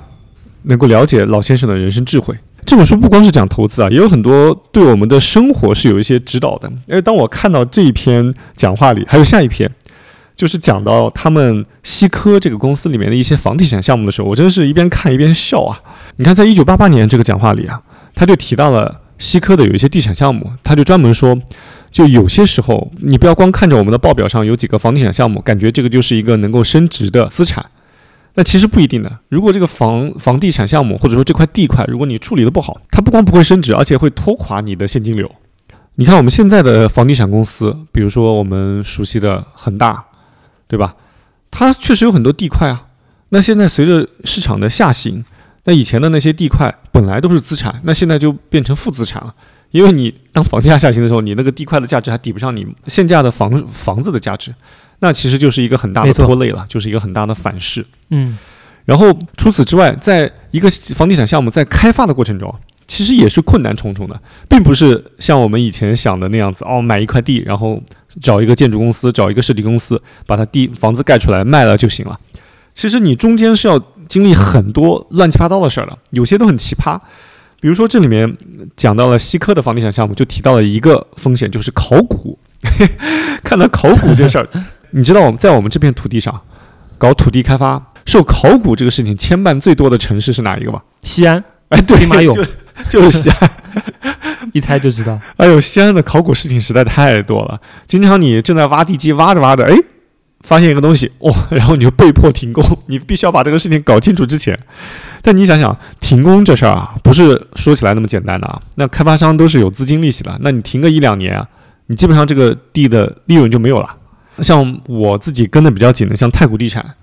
[0.63, 2.35] 能够了解老先生的人生智慧。
[2.65, 6.67] 这本书不光是讲投资啊，也有很多对我们的生活是有一些指导的。
[6.87, 9.71] 因为当我看到这一篇讲话里，还有下一篇，
[10.35, 15.79] 就是讲到他们西科这个公司里面的一些房地产项目的时候，我真是一边看一边笑啊！
[16.15, 17.79] 你看，在一九八八年这个讲话里啊，
[18.15, 21.39] 他就提到了西科的有一些地产项目，他就专门说。
[21.89, 27.65] 就有些时候，你不要光看着我们的报表上有几个房地产项目，感觉这个就是一个能够升值的资产。
[28.35, 29.19] 那其实不一定的。
[29.29, 35.31] 如果这个房房地产项目或者说这块地块，如果你处理的不好，它不光不会升值，而且会拖垮你的现金流。
[35.95, 40.03] 你看我们现在的房地产公司，比如说我们熟悉的恒大，
[40.67, 40.93] 对吧？
[41.49, 42.87] 它确实有很多地块啊。
[43.29, 45.23] 那现在随着市场的下行，
[45.67, 49.35] 那以前的那些地块本来都是资产，那现在就变成负资产了。
[49.71, 54.55] 因为你当房价下行的时候，你那个地块的价值还抵不上你现价的房房子的价值，
[54.99, 57.85] 那其实就是一个很大的拖累了，就是一个很大的反噬。
[58.11, 58.37] 嗯，
[58.85, 62.55] 然后除此之外，在一个房地产项目在开发的过程中，
[62.87, 67.83] 其实也是困难重重的，并不是像我们以前想的那样子哦，买一块地，然后
[68.21, 72.17] 找一个建筑公司，找一个设计公司，把它地房子盖出来卖了就行了。
[72.73, 76.99] 其实你中间是要经历很多乱七八糟的事儿了，有些都很奇葩。
[77.59, 78.37] 比如说，这里面
[78.75, 82.37] 讲到了西科的房地产项目，就提到了一个风险，就是考古。
[83.43, 84.47] 看到考古这事儿，
[84.91, 86.39] 你知道我们在我们这片土地上
[86.97, 90.81] 搞土地开发，受考古这个事情牵绊最多的城市是哪一个吗？
[91.01, 91.43] 西安。
[91.69, 92.47] 哎，对，兵马俑，
[92.89, 93.51] 就是西安，
[94.53, 95.19] 一猜就知道。
[95.37, 99.75] 哎呦，西安的考古事情实在太多了，经常你正在挖地基，挖着挖着，哎。
[100.47, 104.57] 发现一个东西哦， 然后你就被迫停工， 你必须要把这个事情搞清楚之前。
[105.21, 108.57] 但你想想，停工这事儿啊，不是说起来那么简单的啊。
[108.75, 111.45] 那开发商都是有资金利息的，那你停个一两年啊，
[111.87, 113.93] 你基本上这个地的利润就没有了。
[114.39, 116.93] 像我自己跟的比较紧的，像太古地产，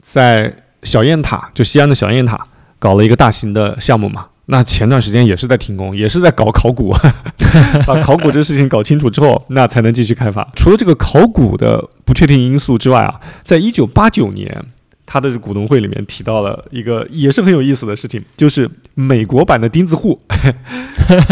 [0.00, 0.50] 在
[0.82, 2.40] 小雁塔，就西安的小雁塔，
[2.78, 4.28] 搞了一个大型的项目嘛。
[4.50, 6.90] 那前段时间也是在停工，也是在搞考古，
[7.86, 10.48] 把考古这个事情搞清楚之后，那才能继续开发。
[10.56, 14.64] 除了这个考古的不确定因素之外啊，在一九八九年，
[15.04, 20.18] 他的股东会里面提到了一个也是很有意思的事情，就是美国版的钉子户。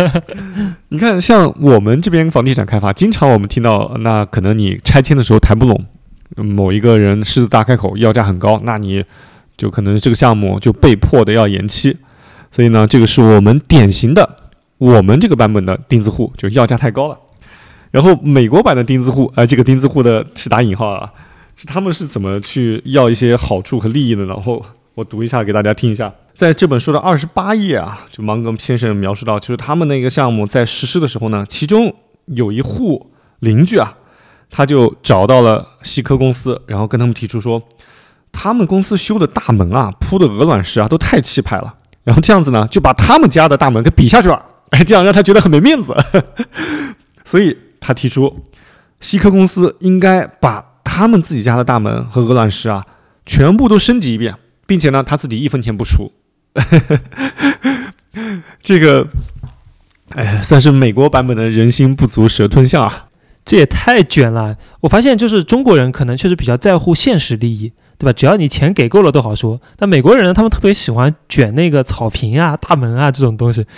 [0.89, 5.87] 你看，像我们这边房地产开发，经常我们听到，那可能你拆迁的时候谈不拢，
[6.37, 9.03] 某一个人狮子大开口，要价很高，那你
[9.57, 11.97] 就可能这个项目就被迫的要延期。
[12.57, 14.37] 所以呢，这个是我们典型的
[14.79, 17.19] 我们这个版本的钉子户，就要价太高了。
[17.91, 21.13] 然后美国版的钉子户，呃，这个钉子户的是打引号啊。
[21.55, 24.25] 是他们是怎么去要一些好处和利益的？
[24.25, 24.65] 然后
[24.95, 33.95] 我读一下给大家听一下，在这本书的二十八页啊，就芒格先生描述到，就是他们那个项目在实施的时候呢，其中有一户邻居啊，
[34.51, 37.63] 他就找到了西科公司，然后跟他们提出说，
[38.33, 41.75] 他们公司修的大门啊，铺的鹅卵石啊，都太气派了，
[42.07, 44.43] 然后这样子呢，就把他们家的大门给比下去了，
[44.73, 45.95] 哎，这样让他觉得很没面子，
[47.27, 48.43] 所以他提出，
[49.03, 50.65] 西科公司应该把。
[50.89, 52.87] 他们自己家的大门和鹅卵石啊，
[53.27, 54.33] 全部都升级一遍，
[54.67, 56.13] 并且呢，他自己一分钱不出。
[58.63, 59.07] 这个，
[60.15, 63.07] 哎，算是美国版本的人心不足蛇吞象啊！
[63.45, 64.57] 这也太卷了。
[64.81, 68.13] 我发现，就是中国人可能确实比较在乎现实利益，对吧？
[68.13, 69.61] 只要你钱给够了都好说。
[69.77, 73.65] 但美国人呢，他们特别喜欢卷那个草坪啊、大门啊这种东西。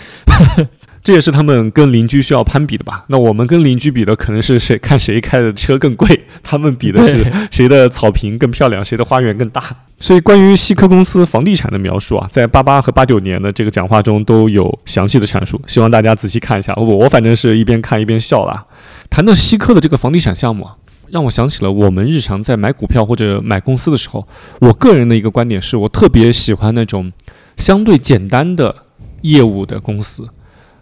[1.01, 3.05] 这也是他们跟邻居需要攀比的吧？
[3.07, 9.65] 那我们跟邻居比的可能是谁看谁开的车更贵，他们比的是谁的草坪更漂亮，谁的花园更大。
[10.01, 16.75] 所以关于西科公司房地产的描述啊，在八八和八九年的这个讲话中都有详细的阐述，希望大家仔细看一下。
[16.77, 18.67] 我我反正是一边看一边笑了。
[19.09, 20.75] 谈到西科的这个房地产项目啊，
[21.11, 24.27] 让我想起了我们日常在买股票或者买公司的时候，
[24.61, 27.12] 我个人的一个观点是我特别喜欢那种
[27.57, 28.75] 相对简单的
[29.23, 30.29] 业务的公司。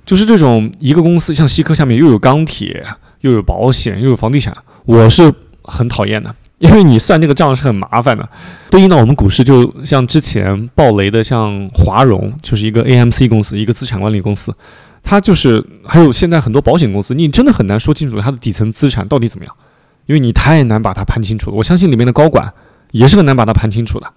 [0.04, 2.84] 就是这种一个公司，像西科下面又有钢铁，
[3.22, 5.34] 又有保险，又有房地产，我是
[5.64, 8.28] 很讨厌的，因为你算这个账是很麻烦的。
[8.70, 14.54] 对应到我们股市，就像之前暴雷的，像华融，就是一个 AMC 公司，一个资产管理公司，
[15.02, 19.52] 它就是还有现在很多保险公司，你真的很难说清楚它的底层资产到底怎么样，
[20.06, 21.56] 因为你太难把它盘清楚了。
[21.56, 22.52] 我相信里面的高管
[22.92, 24.12] 也是很难把它盘清楚的。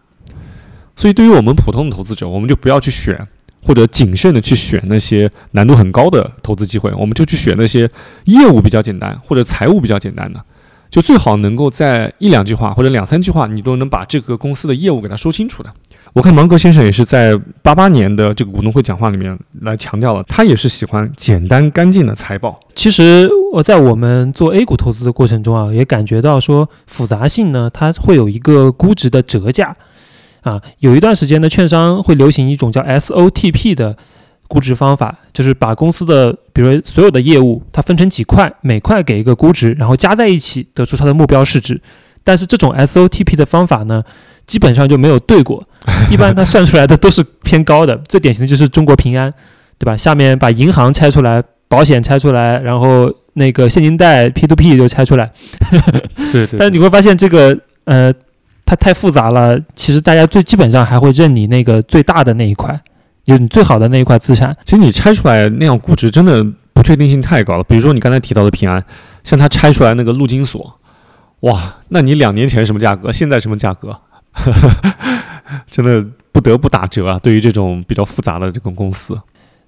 [0.95, 3.28] 所以对于我们普通的投资者，我们就不要去选。
[3.62, 7.91] 或者谨慎的去选那些难度很高的投资机会，我们就去选那些
[8.23, 10.41] 业务比较简单或者财务比较简单的，
[10.89, 15.73] 就最好能够在一两句话或者两三句话，你都能把这个公司的业务给他说清楚的。
[16.13, 22.60] 我看芒格先生也是在八八年的这个股东会讲话里面来强调了，他也是喜欢简单干净的财报。
[22.74, 29.76] 其实我在我们做 A 股投资的过程中啊，也感觉到说复杂性呢，它会有一个估值的折价。
[30.41, 33.98] 啊，有一段时间呢，券商会流行一种叫 SOTP 的
[34.48, 41.82] 估值方法，就是把公司的，比如所有的业务，它分成几块，每块给一个估值，然后加在一起得出它的目标市值。
[42.24, 44.02] 但是这种 SOTP 的方法呢，
[44.50, 45.64] 基本上就没有对过，
[46.12, 47.96] 一般它算出来的都是偏高的。
[48.10, 49.32] 最典型的就是中国平安，
[49.78, 49.96] 对吧？
[49.96, 55.32] 下面把银行拆出来，保险拆出来，然后那个现金贷 P to P 就拆出来。
[56.32, 56.58] 对对。
[56.58, 58.12] 但是你会发现这个，呃。
[58.66, 62.80] 它太复杂了，其实大家最基本上还会认你那个最大的那一块，
[63.24, 64.56] 就是你最好的那一块资产。
[64.64, 67.64] 其实你拆出来那样估值真的不确定性太高了。
[67.64, 68.86] 比如说你刚才提到的平安，
[69.24, 70.80] 像它拆出来那个陆金所，
[71.40, 74.00] 哇，那你两年前什么价格，现在什么价格，
[75.70, 77.20] 真的不得不打折啊！
[77.22, 79.20] 对于这种比较复杂的这种公司，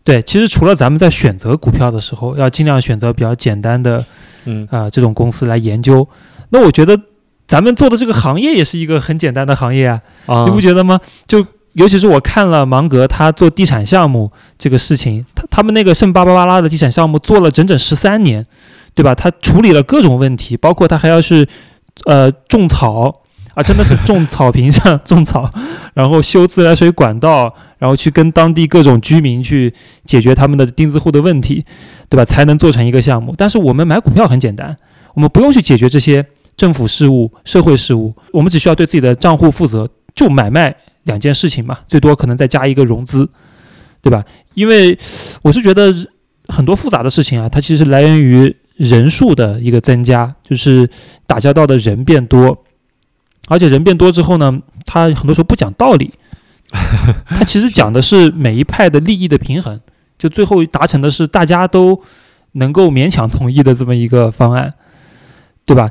[0.03, 4.05] 对，其实除了咱们在选择股票的时候要尽量选择比较简单的，
[4.45, 6.07] 嗯啊这种公司来研究，
[6.49, 6.99] 那我觉得。
[7.47, 9.87] 咱们做的这个行业也是一个很简单的行业
[10.25, 10.97] 啊，你不觉得吗？
[11.27, 18.47] 就尤其是我看了芒格他做地产项目这个事情，他他们那个圣巴巴巴拉的地产项目做了整整十三年，
[18.95, 19.13] 对吧？
[19.13, 21.45] 他处理了各种问题，包括他还要是
[22.05, 23.20] 呃种草
[23.53, 25.49] 啊，真的是种草坪上种草，
[25.93, 29.73] 然后修自来水管道，然后去跟当地各种居民去
[30.05, 31.65] 解决他们的钉子户的问题，
[32.09, 32.23] 对吧？
[32.25, 33.33] 才能做成一个项目。
[33.37, 34.77] 但是我们买股票很简单，
[35.13, 36.25] 我们不用去解决这些。
[36.57, 43.27] 政府事务、社会事务，我们只需要对自己的账户负责，就买卖两件事情嘛，最多可能再加一个融资，
[44.01, 44.23] 对吧？
[44.53, 44.95] 因为
[45.41, 45.91] 我是觉得
[46.49, 50.87] 很多复杂的事情啊，它其实来源于人数的一个增加，就是
[51.25, 52.63] 打交道的人变多，
[53.47, 56.11] 而且人变多之后呢，他很多时候不讲道理，
[57.27, 59.79] 他其实讲的是每一派的利益的平衡，
[60.17, 62.01] 就最后达成的是大家都
[62.53, 64.73] 能够勉强同意的这么一个方案，
[65.65, 65.89] 对吧？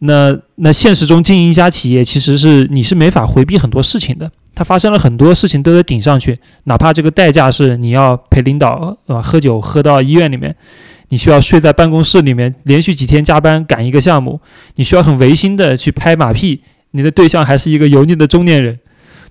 [0.00, 4.30] 那那现实中经营一家企业，其实是你是没法回避很多事情的。
[4.54, 10.54] 它发生了很多事情都得顶上去，哪怕这个代价是你要陪领导啊喝酒喝到医院里面，
[11.08, 14.40] 你需要睡在办公室里面连续几天加班赶一个项目，
[14.76, 16.62] 你需要很违心的去拍马屁，
[16.96, 18.78] 你的对象还是一个油腻的中年人，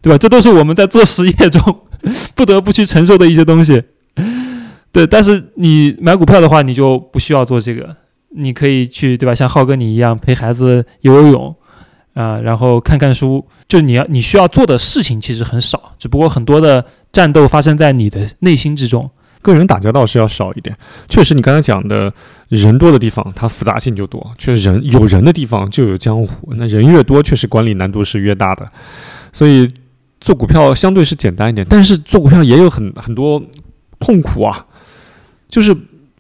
[0.02, 0.18] 对吧？
[0.18, 1.62] 这都是我们在做实业中
[2.36, 3.82] 不得不去承受的一些东西。
[4.92, 7.96] 对，但是你买股票的话，你就不需要做这个，
[8.30, 9.34] 你可以去，对吧？
[9.34, 11.56] 像浩哥你一样陪孩子游游泳，
[12.14, 13.46] 啊，然后看看书。
[13.68, 19.10] 就你要你需要做的事情其实很少，只不过很多的战斗发生在你的内心之中。
[19.46, 20.76] 个人打交道是要少一点，
[21.08, 22.12] 确实，你刚才讲的
[22.50, 24.32] 人多的地方，它复杂性就多。
[24.40, 28.68] 确实，人有人的地方就有江湖，那人越多，确实管理难度是越大的。
[29.32, 29.70] 所以
[30.20, 33.40] 做股票相对是简单一点，但是做股票也有很很多
[34.00, 34.66] 痛苦啊。
[35.48, 35.72] 就是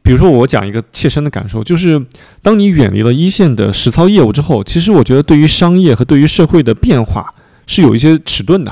[0.03, 1.99] 比如说，我讲一个切身的感受，就是
[2.43, 7.33] 当你远离了一线的实操业务之后，其实我觉得对于商业和对于社会的变化
[7.65, 8.71] 是有一些迟钝的。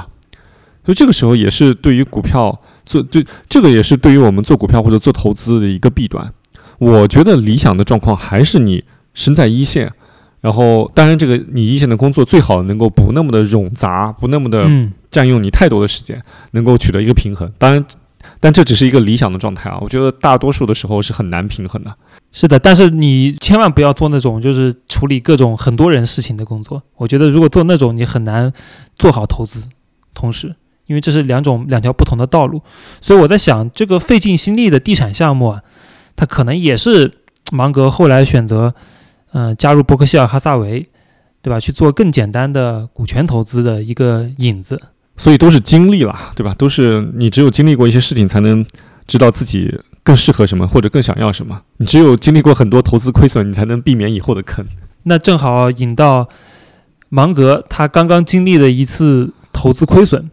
[0.86, 2.62] 所以这个时候也是对于股票。
[2.86, 6.34] 做对这个也是对于我们做股票或者做投资的一个弊端。
[6.80, 9.92] 我觉得理想的状况还是你身在一线，
[10.42, 14.68] 然后当然这个你一线的工作最好能够不那么的冗杂，不那么的
[15.10, 17.50] 占用你太多的时间，能够取得一个平衡。
[17.58, 17.86] 当然，
[18.40, 19.78] 但这只是一个理想的状态啊。
[19.82, 21.96] 我觉得大多数的时候是很难平衡的。
[22.32, 26.82] 是的，但是你千万不要做那种就是处理各种很多人事情的工作。
[26.98, 28.52] 我觉得如果做那种，你很难
[28.98, 29.70] 做好投资，
[30.14, 30.56] 同时。
[30.86, 32.62] 因为这是两种两条不同的道路，
[33.00, 35.62] 所以我在想，这个费尽心力的地产项目啊，
[36.16, 37.12] 它可能也是
[37.52, 38.74] 芒格后来选择，
[39.32, 40.88] 嗯，加入伯克希尔哈萨维，
[41.42, 41.60] 对吧？
[41.60, 44.82] 去做更简单的股权投资的一个引子。
[45.16, 46.56] 所以都是经历了，对吧？
[46.58, 48.66] 都是你只有经历过一些事情，才能
[49.06, 51.62] 知道自己更适合什么，或者更想要什么。
[51.78, 54.66] 你只有经历过很多投资亏损，你才能避免以后的坑。
[55.04, 56.28] 那正好引到
[57.10, 60.32] 芒格他刚刚经历的一次投资亏损。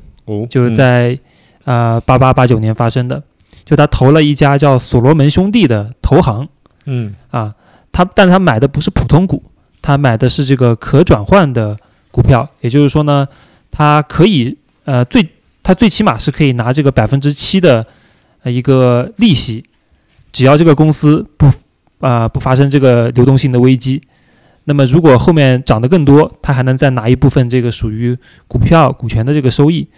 [0.48, 1.18] 就是在，
[1.64, 3.22] 呃，八八八九年发生的，
[3.64, 6.48] 就他投了一家叫所罗门兄弟的投行，
[6.86, 7.54] 嗯，啊，
[7.92, 9.42] 他，但他买的不是普通股，
[9.80, 11.76] 他买的是这个可转换的
[12.10, 13.26] 股票，也就是说呢，
[13.70, 15.28] 他可以，呃，最，
[15.62, 17.86] 他最起码是可以拿这个百分之七的，
[18.42, 19.64] 呃，一个利息，
[20.32, 21.46] 只要这个公司不，
[22.00, 24.02] 啊，不发生这个流动性的危机。
[24.70, 29.88] 那么，如果后面涨得更多，他还能再拿一部分这个属于股票股权的这个收益。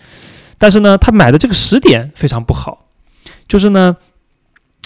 [0.57, 2.87] 但是呢，他买的这个时点非常不好，
[3.47, 3.95] 就是呢，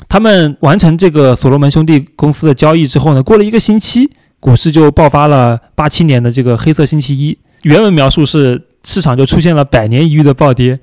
[0.08, 7.38] 他们完成这个所罗门兄弟公司的交易之后呢，过了一个星期，股市就爆发了八七年的这个黑色星期一。
[7.62, 10.78] 原文描述是市场就出现了百年一遇的暴跌，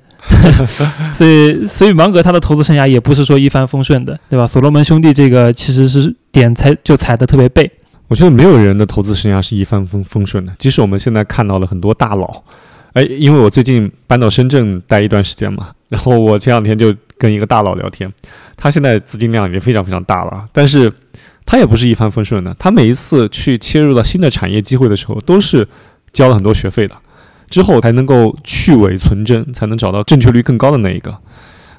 [1.12, 4.46] 所以所以芒格他的投资生涯也不是说一帆风顺的，对吧？
[4.46, 7.70] 所罗门兄弟这个其实是点踩就踩得特别背。
[8.08, 10.52] 我觉得没有人的投资生涯是一帆风风顺的。
[10.58, 12.42] 即使我们现在看到了很多大佬，
[12.92, 18.12] 哎，因为我最近搬到深圳待一段时间嘛，然后我前两天就跟一个大佬聊天，
[18.56, 20.92] 他现在资金量已经非常非常大了，但是
[21.46, 22.54] 他也不是一帆风顺的。
[22.58, 25.66] 他每一次去切入到新的产业机会的时候，都是
[26.12, 26.94] 交了很多学费的，
[27.48, 31.16] 之后才能够去伪存真，才能找到正确率更高的那一个。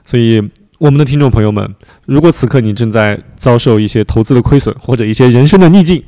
[0.06, 0.42] 所以。
[0.78, 1.74] 我们的听众朋友们，
[2.06, 6.04] 如果此刻你正在遭受一些投资的亏损或者一些人生的逆境，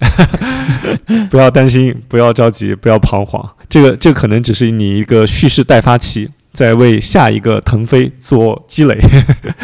[1.32, 3.43] 不要担心，不要着急，不要彷徨。
[3.69, 8.97] 这个，这可能只是你一个蓄势待发期，在为下一个腾飞做积累。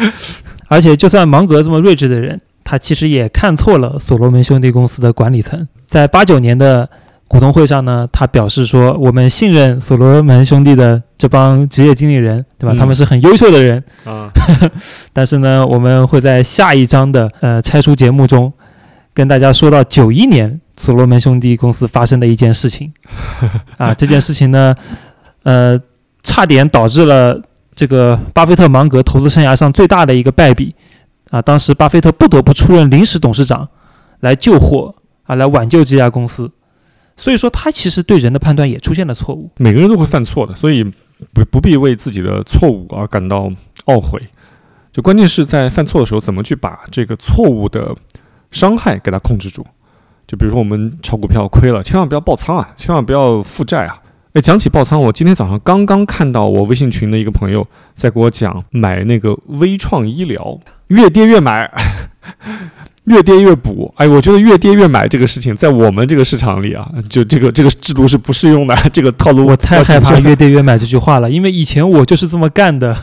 [0.68, 6.88] 而且，就算芒格这么睿智的人，他其实也看错了所罗门兄弟公司的管理层，在八九年的。
[7.34, 12.76] 股东会上呢，他表示说：“我们信任所罗门兄弟的这帮职业经理人，对吧？
[12.78, 14.30] 他们是很优秀的人啊。
[15.12, 18.52] 但是呢，我们会在下一章的呃拆书节目中，
[19.12, 22.92] 跟大家说到九一年所罗门兄弟公司发生的一件事情
[23.78, 23.92] 啊。
[23.92, 24.72] 这件事情呢，
[25.42, 25.76] 呃，
[26.22, 27.42] 差点导致了
[27.74, 30.72] 这个巴菲特芒格投资生涯上最大的一个败笔
[31.30, 31.42] 啊。
[31.42, 33.68] 当时巴菲特不得不出任临时董事长
[34.20, 34.94] 来救火
[35.24, 36.48] 啊，来挽救这家公司。”
[37.16, 39.50] 所以说，他其实对人的判断也出现了错误。
[39.56, 40.82] 每个人都会犯错的，所以
[41.32, 43.50] 不不必为自己的错误而感到
[43.86, 44.20] 懊悔。
[44.92, 47.94] 就关键是在犯错的时候，怎么去把这个错误的
[48.50, 49.64] 伤害给它控制住。
[50.26, 54.00] 就比如说我们炒股票亏了，千万不要爆仓啊，千万不要负债啊。
[54.32, 60.58] 哎，讲起爆仓，我今天早上刚刚看到我微信群的一个朋友在给我讲买那个微创医疗，
[60.88, 61.70] 越跌越买。
[63.04, 68.74] 越跌越补，哎，我觉得越跌越买这个事情，在我们这个市场里啊，就这个这个制度是不适用的。
[68.92, 72.96] 这个套路我太害怕“越跌越买”这句话了，因为以前我就是这么干的，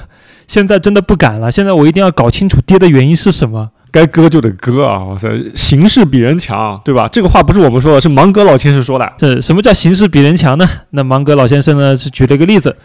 [0.48, 1.52] 现在真的不敢了。
[1.52, 5.04] 现在我一定要搞清楚跌的原因是什么，该割就得割啊！
[5.04, 7.08] 哇塞，形势比人强，对吧？
[7.12, 9.14] 这个话不是我们说的，是芒格老先生说的。
[9.20, 10.68] 这什么叫形势比人强呢？
[10.90, 12.76] 那芒格老先生呢是举了一个例子，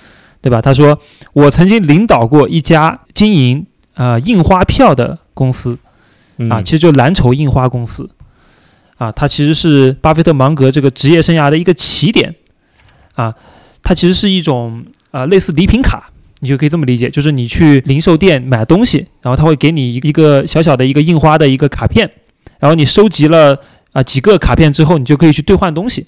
[0.43, 0.61] 对吧？
[0.61, 0.99] 他说
[1.33, 3.65] 我曾经领导过一家经营
[3.95, 5.79] 啊印花票的公司。
[6.51, 8.09] 啊，其实就蓝筹印花公司，
[8.99, 12.35] 啊，它其实是巴菲特芒格这个职业生涯的一个起点，
[13.15, 13.35] 啊，
[13.83, 16.11] 它其实是一种呃类似礼品卡，
[16.41, 22.11] 你就可以这么理解，就是你去零售店买东西，然后他会给你一个小小的一个印花的一个卡片，
[22.59, 23.59] 然后你收集了
[23.93, 26.07] 啊几个卡片之后，你就可以去兑换东西。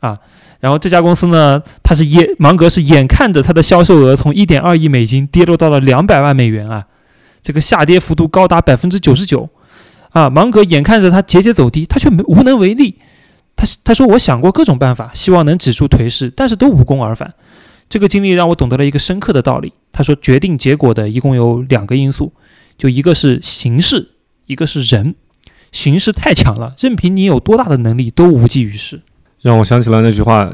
[0.00, 0.18] 啊。
[0.60, 6.86] 然后这家公司呢，它是眼芒格是眼看着它的销售额从一点二亿美金跌落到了两百万美元啊，
[7.44, 9.48] 这个下跌幅度高达百分之九十九
[10.10, 10.28] 啊。
[10.28, 12.96] 芒格眼看着它节节走低，他却没无能为力。
[13.54, 17.34] 他他说我想过各种办法，希望能止住颓势，但是都无功而返。
[17.88, 19.72] 这个经历让我懂得了一个深刻的道理。
[19.92, 22.32] 他说，决定结果的一共有两个因素，
[22.76, 24.08] 就一个是形势，
[24.46, 25.14] 一个是人。
[25.70, 29.02] 形势太强了，任凭你有多大的能力，都无济于事。
[29.42, 30.50] 让我想起了那句话，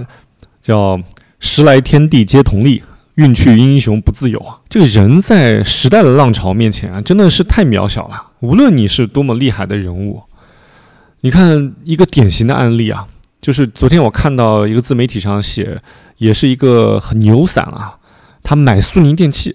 [0.61, 1.01] 叫
[1.39, 2.83] “时来天地皆同力，
[3.21, 4.59] 运去英雄不自由”啊。
[4.69, 8.29] 这个人在时代的浪潮面前啊，真的是太渺小了。
[8.41, 10.23] 无论你是多么厉害的人物，
[11.21, 13.07] 你看一个典型的案例啊，
[13.41, 15.81] 就是昨天我看到一个自媒体上写，
[16.19, 17.97] 也是一个很牛散啊，
[18.43, 19.55] 他买苏宁电器，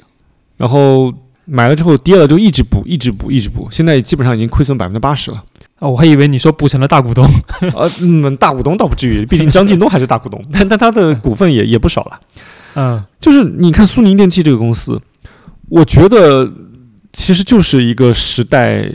[0.57, 1.11] 然后
[1.45, 5.43] 买了之后跌了就一直补，一直补，一直补，现在基本上已经亏损百分之八十了。
[5.80, 7.28] 啊，我还以为你说补成了大股东，
[7.74, 12.20] 呃，嗯，大股东倒不至于，毕竟张近东还是大股东，但但他的股份也也不少了。
[12.76, 15.01] 嗯，就是你看苏宁电器这个公司，
[15.69, 16.51] 我觉得
[17.11, 18.91] 其实就是一个时代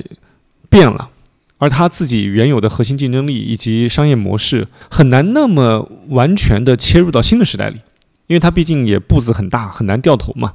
[0.68, 1.10] 变了，
[1.58, 7.76] 而他自己原有的核心竞争力以及商业模式很难那么完全的切入到新的时代里，
[8.26, 10.52] 因为他毕竟也步子很大，很难掉头嘛，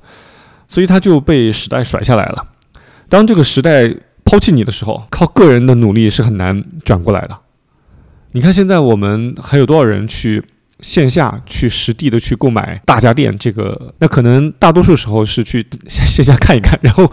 [0.67, 2.47] 所以他就被时代甩下来了。
[3.09, 3.95] 当这个时代。
[4.27, 7.37] 抛弃你的时候，靠个人的努力是很难转过来的。
[8.31, 10.43] 你看，现在我们还有多少人去
[10.81, 13.35] 线下去实地的去购买大家电？
[13.37, 17.09] 这个那可能大多数时候是去线下看一看，然后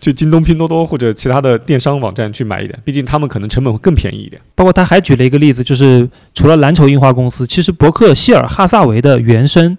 [0.00, 4.40] 去京东、拼多多或者其他的电商网站去买一点，毕竟他们可能成本会更便宜一点。
[4.54, 9.76] 包括他还举了一个例子，就是除了蓝筹印花公司，其实伯克希尔哈萨维的原生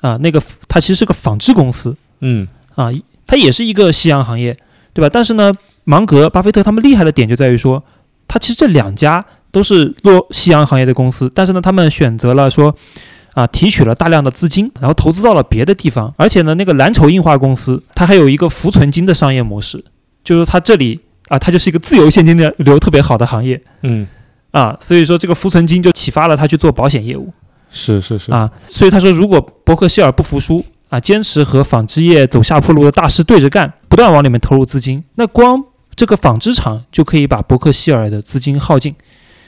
[0.00, 2.90] 啊，那个它其实是个纺织公司，嗯啊，
[3.26, 4.56] 它也是一个夕阳行业，
[4.92, 5.10] 对吧？
[5.12, 5.52] 但是呢。
[5.88, 7.82] 芒格、巴菲特他们厉害的点就在于说，
[8.26, 12.74] 他其实这两家都是做夕阳行业的公司，但是呢，他们选择了说，
[13.34, 19.84] 啊，提取了大量的资金，然后投资到了别的地方，而且呢，那个蓝筹印花公司它还有一个浮存金的商业模式，
[20.22, 24.06] 就是它这里啊，它就是一个自由现金流特别好的行业，嗯，
[24.50, 27.32] 啊，所以说这个浮存金就启发了他去做保险业务，
[27.70, 28.32] 是是是。
[28.32, 35.62] 啊，所以他说，如果伯克希尔不服输啊，坚持和纺织业走下坡路的大师对着干，不断往里面投入资金，那光
[35.94, 38.94] 这个纺织厂就可以把伯克希尔的资金耗尽，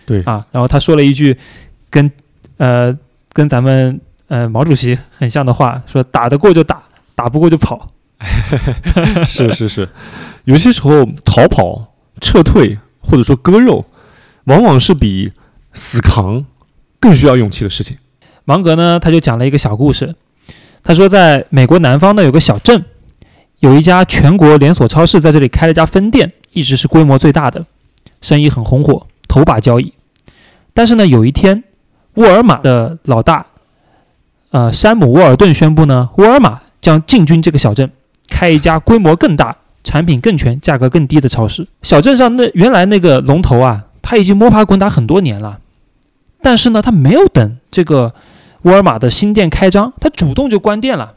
[0.06, 1.36] 对啊，然后他说了一句
[1.88, 2.10] 跟
[2.56, 2.96] 呃
[3.32, 6.82] 跟咱们呃毛主席很像的话，说打得过就打，
[7.14, 7.92] 打不过就跑。
[9.24, 9.88] 是是是，
[10.44, 13.84] 有些时候逃跑、撤退或者说割肉，
[14.44, 15.32] 往往是比
[15.72, 16.44] 死扛
[16.98, 17.96] 更需要勇气的事情。
[18.44, 20.14] 芒格呢，他就讲了一个小故事，
[20.82, 22.84] 他说在美国南方呢有个小镇，
[23.60, 26.32] 有一家全国连锁超市在这里开了家分店。
[26.52, 27.64] 一直是规模最大的，
[28.20, 29.92] 生意很红火，头把交椅。
[30.74, 31.62] 但是呢，有一天，
[32.14, 33.46] 沃尔玛的老大，
[34.50, 37.90] 呃，山姆·沃尔顿宣布呢，沃尔玛将进军这个小镇，
[38.28, 41.66] 开一家规模更大、产品更全、价格更低的超市。
[41.82, 45.60] 小镇上那原来那个龙头啊，他已经摸爬滚打很多年了，
[46.42, 48.12] 但是呢，他没有等这个
[48.62, 51.14] 沃尔玛的新店开张，他主动就关店了。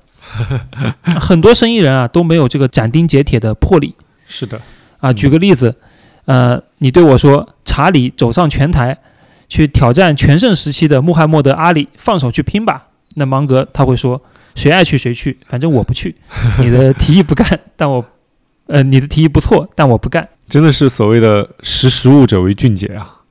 [1.20, 3.96] 很多生意人啊都没有这个斩钉截铁的魄力。
[4.26, 4.60] 是的。
[5.00, 5.76] 啊，举个例子，
[6.26, 8.98] 呃，你对我说查理走上拳台，
[9.50, 12.88] 去挑战全盛时期的穆罕默德阿里，放手去拼吧。
[13.16, 14.22] 那芒格他会说，
[14.56, 16.16] 谁爱去谁去，反正我不去。
[16.60, 18.06] 你的提议不干，但我，
[18.68, 20.28] 呃，你的提议不错，但我不干。
[20.50, 23.22] 真的是所谓的识时务者为俊杰啊！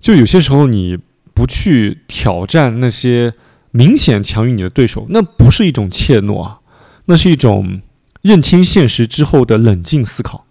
[0.00, 0.98] 就有些时候你
[1.34, 3.32] 不去挑战那些
[3.70, 6.58] 明显强于你的对手，那不是一种怯懦啊，
[7.06, 7.80] 那是一种
[8.22, 10.41] 认清现实之后的冷静思考。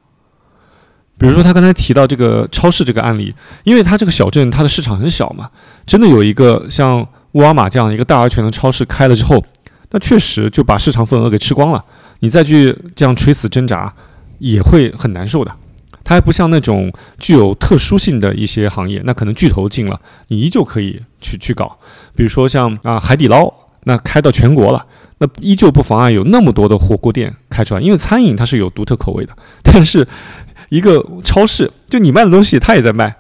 [1.22, 3.32] 比如说，他刚才提到这个超市这个案例，
[3.64, 5.48] 因为它这个小镇它的市场很小嘛，
[5.86, 9.44] 真的有一个像沃尔玛这样一个大而全的超市开了之后，
[9.92, 11.86] 那确实就把市场份额给吃光了。
[12.22, 13.94] 你再去这样垂死挣扎，
[14.40, 15.52] 也会很难受的。
[16.04, 21.78] 它还不像那种具有特殊性的一些行业，那可能巨头进了，你依旧可以去去搞。
[22.16, 23.54] 比如说像啊海底捞，
[23.84, 24.84] 那开到全国了，
[25.20, 30.08] 那依旧不妨碍有那么多的火锅店开出来，因为餐饮它是有独特口味的，但是。
[30.72, 33.14] 一个超市，就你卖的东西，他也在卖，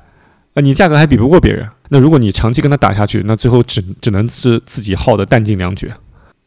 [0.53, 1.67] 啊，你价格还比不过别人。
[1.89, 5.93] 那如果你长期跟他打下去，那最后只只能是自己耗的弹尽粮绝。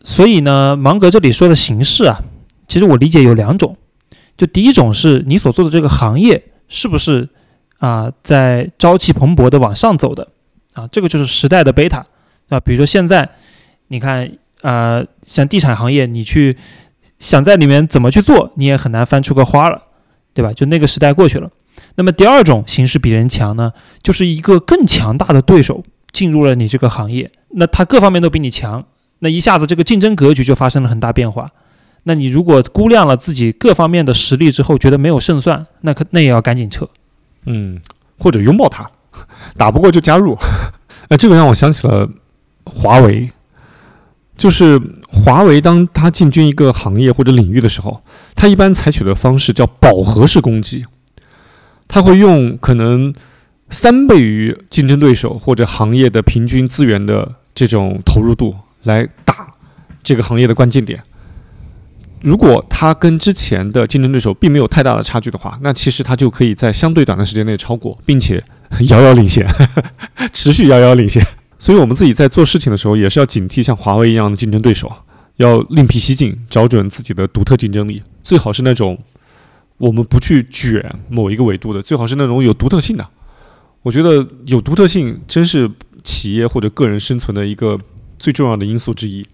[0.03, 2.23] 所以呢，芒格这里说的形式啊，
[2.67, 3.77] 其实我理解有两种。
[4.39, 7.29] 就第一种是你所做的这个行业是不是
[7.79, 10.29] 啊在朝气蓬勃的往上走的
[10.73, 12.07] 啊，这个就是时代的贝塔，
[12.49, 12.59] 啊。
[12.59, 13.29] 比如说现在，
[13.89, 14.33] 你看，
[14.63, 16.57] 呃，像地产行业，你去
[17.19, 19.83] 想在里面怎么去做，你也很难翻出个花了，
[20.35, 20.53] 对吧？
[20.53, 21.49] 就那个时代过去了。
[21.95, 23.73] 那么第二种形势比人强呢，
[24.03, 25.83] 就是一个更强大的对手
[26.13, 28.85] 进入了你这个行业，那他各方面都比你强，
[29.21, 31.51] 那一下子这个竞争格局就发生了很大变化。
[32.05, 36.89] 那你如果估量了自己各方面的实力之后，觉得没有胜算，那可那也要赶紧撤。
[37.47, 37.81] 嗯，
[38.19, 38.91] 或者拥抱他，
[39.57, 40.37] 打不过就加入。
[41.09, 42.09] 哎， 这个让我想起了
[42.67, 43.31] 华为，
[44.45, 44.79] 就是
[45.11, 48.03] 华为当他进军一个行业或者领域的时候，
[48.37, 50.85] 他一般采取的方式叫饱和式攻击，
[51.89, 53.15] 他会用可能
[53.71, 59.51] 三倍于竞争对手或者行业的平均资源的这种投入度来打
[60.03, 61.03] 这个行业的关键点。
[62.21, 68.45] 如果他跟之前的竞争对手并没有太大的差距的话，那其实他就可以在相对短的时间内超过，并且
[68.91, 69.47] 遥遥领先，
[70.35, 71.27] 持续遥遥领先。
[71.65, 74.93] 所以，我们自己在做事情的时候，也是要警惕像华为一样的竞争对手，
[75.37, 78.03] 要另辟蹊径，找准自己的独特竞争力。
[78.23, 78.99] 最好是那种
[79.79, 83.09] 我们不去卷某一个维度的，最好是那种有独特性的。
[83.81, 85.71] 我觉得有独特性真是
[86.03, 87.81] 企业或者个人生存的一个
[88.19, 89.25] 最重要的因素之一。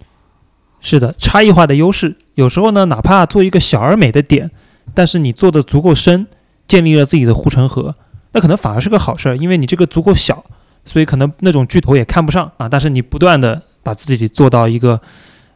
[0.80, 4.52] 是的，差异化的优势，有时候呢，哪怕做一个小而美的点，
[4.94, 6.28] 但是你做的足够深，
[6.68, 7.96] 建立了自己的护城河，
[8.30, 10.44] 那可能反而是个好事儿，因为你这个足够小，
[10.84, 12.68] 所以可能那种巨头也看不上啊。
[12.68, 15.00] 但是你不断的把自己做到一个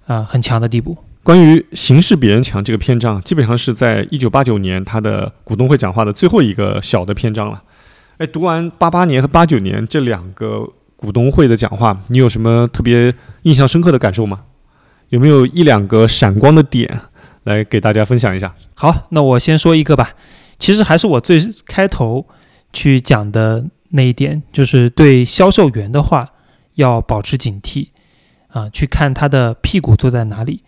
[0.06, 0.96] 啊很强的地步。
[1.22, 7.62] 关于形势比人强这个篇章，基本上是在一九八九年他的股东会讲话的最后一个小的篇章了。
[8.18, 13.12] 哎，读完八八年和八九年这两个股东会的讲话，你有什么特别
[13.42, 14.42] 印象深刻的感受吗？
[15.08, 17.00] 有没有一两个闪光的点
[17.44, 18.54] 来给大家分享一下？
[18.74, 20.10] 好，那我先说一个吧。
[20.58, 22.26] 其实还是我最开头
[22.72, 23.64] 去讲的
[23.94, 26.32] 那一点，就是对销售员的话
[26.74, 27.88] 要保持警惕
[28.48, 30.62] 啊，去看他的屁股坐在哪里。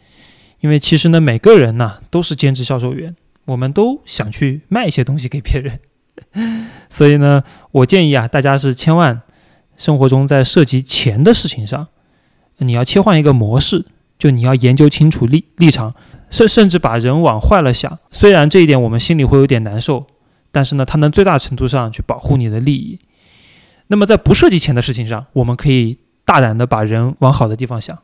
[0.61, 3.15] 因为其实呢，每个人呢都是兼职销售员，
[3.47, 5.81] 我们都想去卖一些东西给别人。
[6.89, 9.21] 所以呢，我建议啊，大家是千万
[9.77, 11.89] 生活中在涉及钱的事情上，
[12.59, 13.87] 你要切换一个模式。
[14.19, 15.95] 就你要研究清楚立立场，
[16.31, 17.99] 甚甚至把人往坏了想。
[18.11, 20.07] 虽然这一点我们心里会有点难受，
[20.51, 22.99] 但是呢，它能最大程度上去保护你的利益。
[23.89, 27.99] 那么在不涉及钱的事情上，我们可以大胆的把人往好的地方想。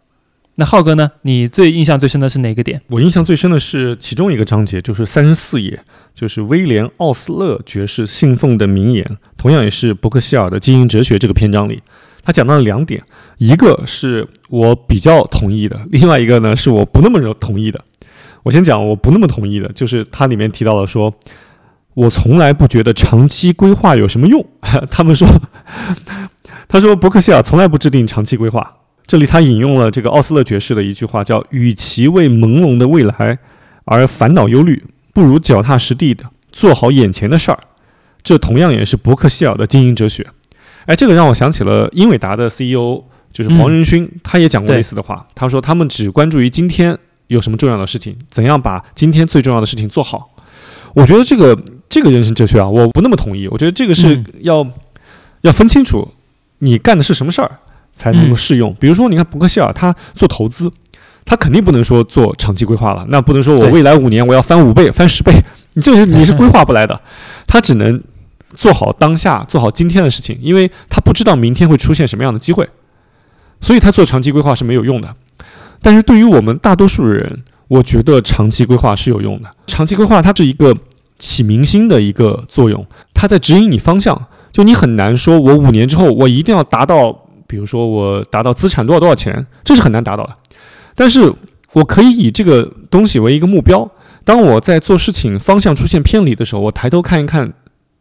[0.57, 1.11] 那浩哥呢？
[1.23, 2.83] 你最印象最深的是哪个点？
[2.89, 5.83] 我印象最深的是其中一个章节，就是三十四页，
[6.15, 11.83] 就是威廉奥斯勒爵士信奉的名言，同样也是伯克希尔的经营哲学这个篇章里。
[12.23, 13.03] 他讲到了两点，
[13.39, 17.83] 一个是我比较同意的，另外一个呢是我不那么同意的。
[18.43, 21.13] 我先讲我不那么同意的，就是它里面提到了说，
[21.95, 24.45] 我从来不觉得长期规划有什么用。
[24.91, 25.29] 他们说，
[26.69, 28.77] 他说伯克希尔从来不制定长期规划。
[29.07, 33.39] 这里他引用了这个奥斯勒爵士的一句话，叫“与其为朦胧的未来
[33.85, 34.83] 而烦恼忧虑，
[35.13, 37.59] 不如脚踏实地的做好眼前的事儿。”
[38.23, 40.27] 这同样也是伯克希尔的经营哲学。
[40.87, 45.27] 哎，这个让我想起了英伟达的 CEO，就是黄仁勋，他也讲过类似的话。
[45.35, 50.31] 他说他们只关注于今天有什么重要的事情，怎样把今天最重要的事情做好。
[50.95, 51.59] 我觉得这个
[51.93, 53.47] 这个人生哲学啊，我不那么同意。
[53.49, 54.67] 我觉得这个是要
[55.43, 56.09] 要分清楚
[56.61, 57.59] 你干的是什么事儿
[57.93, 58.75] 才能够适用。
[58.81, 60.73] 比如说，你看伯克希尔他做投资，
[61.27, 65.35] 他肯定不能说做长期规划了，那不能说我未来五年我要翻五倍、翻十倍，
[65.75, 66.99] 你这是 你是规划不来的，
[67.47, 68.03] 他只能。
[68.55, 72.69] 做好当下，做好今天的事情，因为他不知道明天会出现什么样的机会，
[73.63, 75.17] 所以他做长期规划是没有用的。
[75.81, 79.49] 但是对于我们大多数人，我觉得长期规划是有用的。
[79.67, 80.77] 长期规划它是一个
[81.23, 84.27] 起明星的一个作用，它在指引你方向。
[84.51, 87.13] 就你很难说，我五年之后我一定要达到，
[87.47, 90.35] 比如说我达到资产多少多少钱，这是很难达到的。
[90.95, 91.33] 但是
[91.75, 93.89] 我可以以这个东西为一个目标，
[94.25, 97.55] 当我在做事情方向出现偏离的时候，我抬头看一看。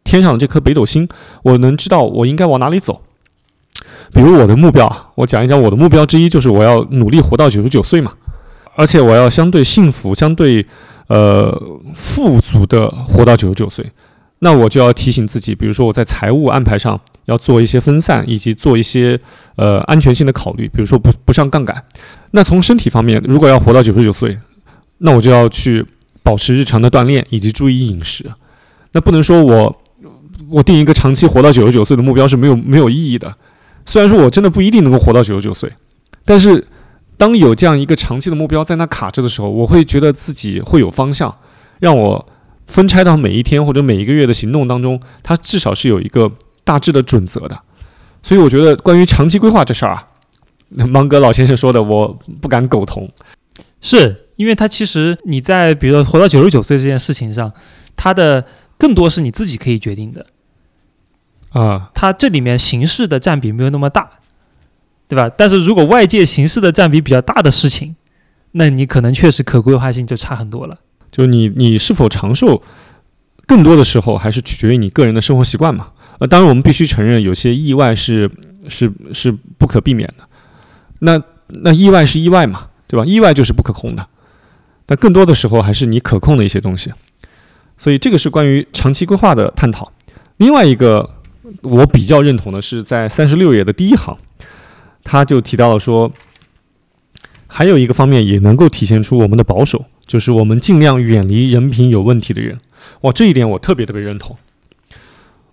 [0.04, 1.08] 天上的这颗北斗星，
[1.44, 3.02] 我能知道我应该往哪里走。
[4.12, 8.12] 比如我的目标，我讲一讲我的目标之一就是我要努力活到九十九岁嘛，
[8.74, 10.66] 而且我要相对幸福、相对
[11.08, 11.62] 呃
[11.94, 13.84] 富足的活到九十九岁。
[14.40, 19.18] 那我就要提醒自己，比如说我在财务安排上要做一些分散，以及做一些
[19.56, 21.84] 呃安全性的考虑，比如说不不上杠杆。
[22.32, 24.38] 那从身体方面，如果要活到九十九岁，
[24.98, 25.86] 那我就要去
[26.22, 28.24] 保持日常的锻炼，以及注意饮食。
[28.92, 29.78] 那不能说我。
[30.50, 33.32] 我定一个长期活到九十九岁的目标是没有没有意义的。
[33.86, 35.72] 虽然说我真的不一定能够活到九十九岁，
[36.26, 36.66] 但是
[37.16, 41.36] 当有这样一个长期的目标在那卡着的时候，我会觉得自己会有方向，
[41.78, 42.26] 让我
[42.66, 46.32] 分拆到每一天或者每一个月的行动当中，它至少是有一个
[46.64, 47.60] 大致的准则的。
[48.22, 50.06] 所以我觉得关于长期规划这事儿啊，
[50.86, 53.10] 芒格老先生说的，我不敢苟同。
[53.80, 57.52] 是因为他其实你在比如说活到九十九岁这件事情上，
[57.96, 58.44] 他的
[58.78, 60.26] 更多是你自己可以决定的。
[61.50, 64.08] 啊，它这里面形式的占比没有那么大，
[65.12, 65.30] 对吧？
[65.36, 67.94] 但是如果外界形式的占比比较大的事情，
[68.52, 70.78] 那你可能确实可规划性就差很多了。
[71.10, 72.62] 就你你是否长寿，
[73.46, 75.88] 更多的时候还是取决于你个人的生活习惯嘛。
[76.18, 78.30] 呃，当然我们必须承认，有些意外是
[78.70, 80.24] 是是不可避免的。
[81.00, 83.04] 那那意外是意外嘛，对吧？
[83.04, 84.06] 意外就是不可控的。
[84.86, 86.90] 但更多的时候还是你可控的一些东西。
[87.76, 89.92] 所以这个是关于长期规划的探讨。
[90.38, 91.16] 另外一个。
[91.62, 94.16] 我比较认同的是，在三十六页的第一行，
[95.04, 96.12] 他就提到了说，
[97.46, 102.58] 还有一个方面也能够体现出我们的保守，就是我们尽量远离人品有问题的人。
[103.02, 104.36] 哇，这一点我特别特别认同。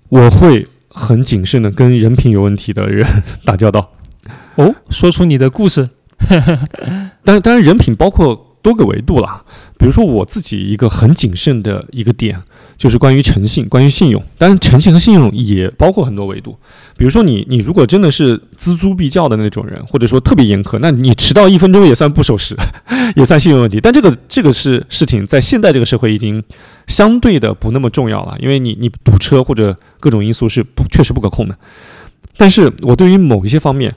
[0.10, 3.08] 我会很谨慎的跟人品有问题的人
[3.46, 3.92] 打交道。
[4.56, 5.90] 哦，说出你的故事。
[7.24, 9.44] 当当然，人品包括多个维度了。
[9.78, 12.42] 比如说我自己一个很谨慎的一个点。
[12.80, 16.58] 就是关于诚信，关于信用，当然诚信和信用也包括很多维度。
[16.96, 22.56] 比如说你，你如果真的是锱铢必较的那种人，或者说特别严苛，那你迟到一分钟也算不守时，
[23.18, 23.82] 也算信用问题。
[23.82, 26.42] 但这个这个是事情，在现在这个社会已经
[26.88, 31.58] 相对的不那么重要了，因为你你堵车或者各种因素是不确实不可控的。
[32.38, 33.94] 但是我对于某一些方面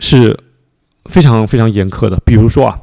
[0.00, 0.38] 是
[1.06, 2.20] 非常非常严苛的。
[2.26, 2.78] 比如说啊，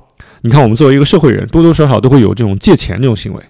[0.45, 3.41] 你看我们作为一个社会人，多多少少都会有这种借钱这种行为。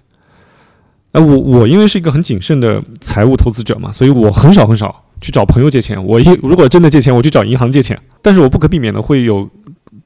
[1.12, 6.02] 哎，我我因为是一个很谨慎的财务投资者嘛，所以我很少很少去找朋友借钱。
[6.02, 8.00] 我一如果真的借钱，我去找银行借钱。
[8.22, 9.46] 但是我不可避免的会有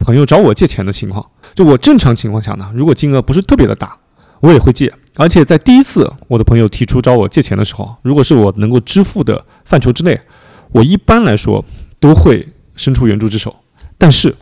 [0.01, 1.25] 朋友找我借钱的情况。
[1.55, 3.97] 就我正常情况下呢，如果金额不是特别的大，
[4.41, 4.93] 我也会借。
[5.15, 10.21] 而且在第一次我的朋友提出找我借钱的时候，如果是我能够支付的范畴之内，
[10.73, 11.65] 我一般来说
[12.01, 13.55] 都会伸出援助之手。
[13.97, 14.35] 但是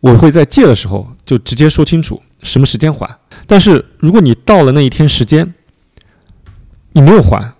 [0.00, 3.18] 我会在借的时候就直接说清楚什么时间还。
[3.46, 5.54] 但是如果你到了那一天时间，
[6.92, 7.54] 你没有还，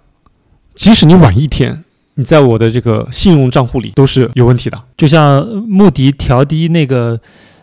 [0.74, 1.84] 即使你晚一天，
[2.14, 4.80] 你在我的这个信用账户里都是有问题的。
[4.96, 7.20] 就像穆迪调低那个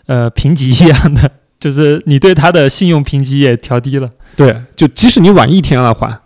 [0.07, 4.11] 呃评级一样的，就是你对他的信用评级也调低了。
[4.36, 6.19] 对，就即使你晚一天来还，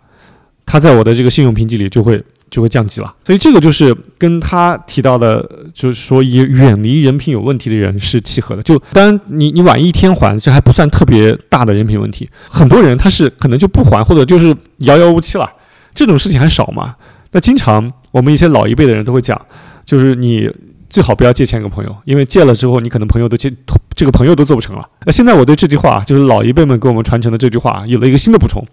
[0.66, 3.14] 他在我的这个信用评级里就会就会降级了。
[3.24, 8.62] 所以这个就是跟他提到的，就是说以远离人品有问题的人是契合的。
[8.62, 12.28] 就当然你你晚一天还，这还不算特别大的人品问题。
[12.48, 14.56] 很多人他是可能就不还，或者就是。
[14.80, 15.46] 遥遥无期了，
[15.94, 16.96] 这种事情还少吗？
[17.32, 19.38] 那经常我们一些老一辈的人都会讲，
[19.84, 20.50] 就是你
[20.88, 23.52] 最好不要借钱给朋友，因为借了之后，你可能朋友都借
[23.94, 24.88] 这个朋友都做不成了。
[25.04, 28.66] 那现在我对这句话，就是老一辈们给我们传承的这句话，有了一个新的补充，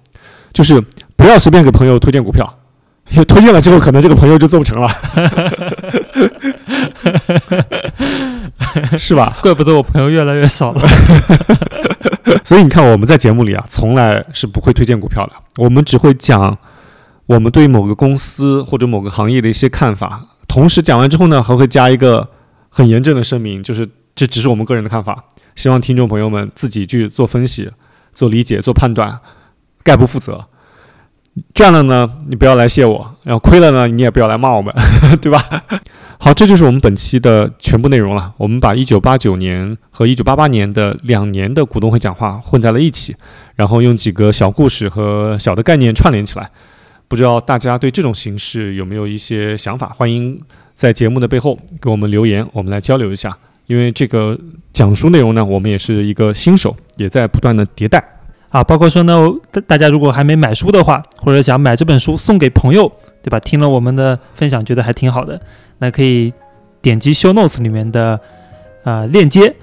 [0.53, 0.81] 就是
[1.17, 2.56] 不要随便给朋友推荐股票，
[3.09, 4.87] 因为推荐了之后，可能这个朋友就做不成了，
[8.97, 9.37] 是吧？
[9.41, 10.81] 怪不得我朋友越来越少了。
[12.43, 15.33] 所以你看，我们在节目里啊，从来是不会推荐股票的。
[15.57, 16.57] 我们只会讲
[17.25, 20.27] 我们对某个公司或者某个行业的一些看法。
[20.47, 22.29] 同时讲完之后呢，还会加一个
[22.69, 25.23] 很严正的声明，就是这只是我们个人的看法，
[25.55, 27.71] 希望听众朋友们自己去做分析、
[28.13, 29.19] 做理解、做判断，
[29.83, 30.45] 概不负责。
[31.53, 34.73] 赚了呢，你不要来谢我；然后亏了呢，你也不要来骂我们，
[35.21, 35.39] 对吧？
[36.19, 38.33] 好，这就是我们本期的全部内容了。
[38.37, 43.15] 我们把1989年和1988年的两年的股东会讲话混在了一起，
[43.55, 46.49] 然后用几个小故事和小的概念串联起来。
[47.07, 49.87] 不知道大家对这种形式有没有一些想法？
[49.95, 50.41] 欢迎
[50.73, 53.37] 在节目的背后给我们留言，我们来交流一下。
[53.67, 54.37] 因为这个
[54.73, 58.03] 讲述内容呢，我们也是一个新手，也在不断的迭代。
[58.49, 62.91] 啊，包括说呢，大大家如果还没买书的话，或者想买这本书送给朋友，
[63.21, 63.39] 对吧？
[63.39, 65.39] 听了我们的分享，觉得还挺好的，
[65.79, 66.33] 那可以
[66.81, 68.19] 点击 Show Notes 里面的
[68.83, 69.53] 啊链接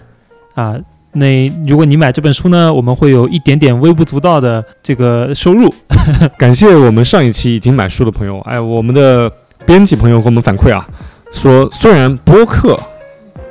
[0.55, 0.76] 啊。
[1.12, 5.72] 那如果你买这本书呢，我们会有一点点微不足道的这个收入。
[6.37, 9.32] 感谢我们上一期已经买书的朋友，哎，我们的
[9.64, 10.87] 编辑朋友给我们反馈啊，
[11.32, 12.78] 说虽然播客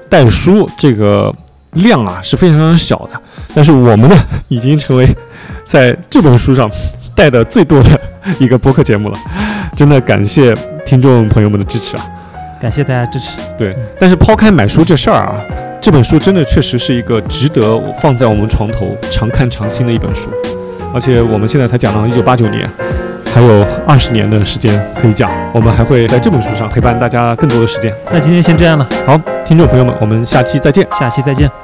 [0.10, 1.34] 带书这个。
[1.76, 3.20] 量啊是非常非常小的，
[3.54, 4.16] 但是我们呢
[4.48, 5.08] 已经成为
[5.66, 6.70] 在这本书上
[7.16, 8.00] 带的最多的
[8.40, 9.18] 一个播客节目了，
[9.76, 10.56] 真的感谢
[10.86, 12.04] 听众朋友们的支持啊！
[12.62, 13.38] 感谢大家支持。
[13.58, 15.36] 对，但是抛开买书这事儿啊，
[15.82, 20.30] 这本书真的确实是一个值得放在我们床头常看常新的一本书，
[20.94, 22.70] 而且我们现在才讲到一九八九年。
[23.34, 27.92] 还有二十年的时间可以讲，我们还会在这本书上陪伴大家更多的时间。
[28.12, 31.63] 那今天先这样了，好，听众朋友们，我们下期再见，下期再见。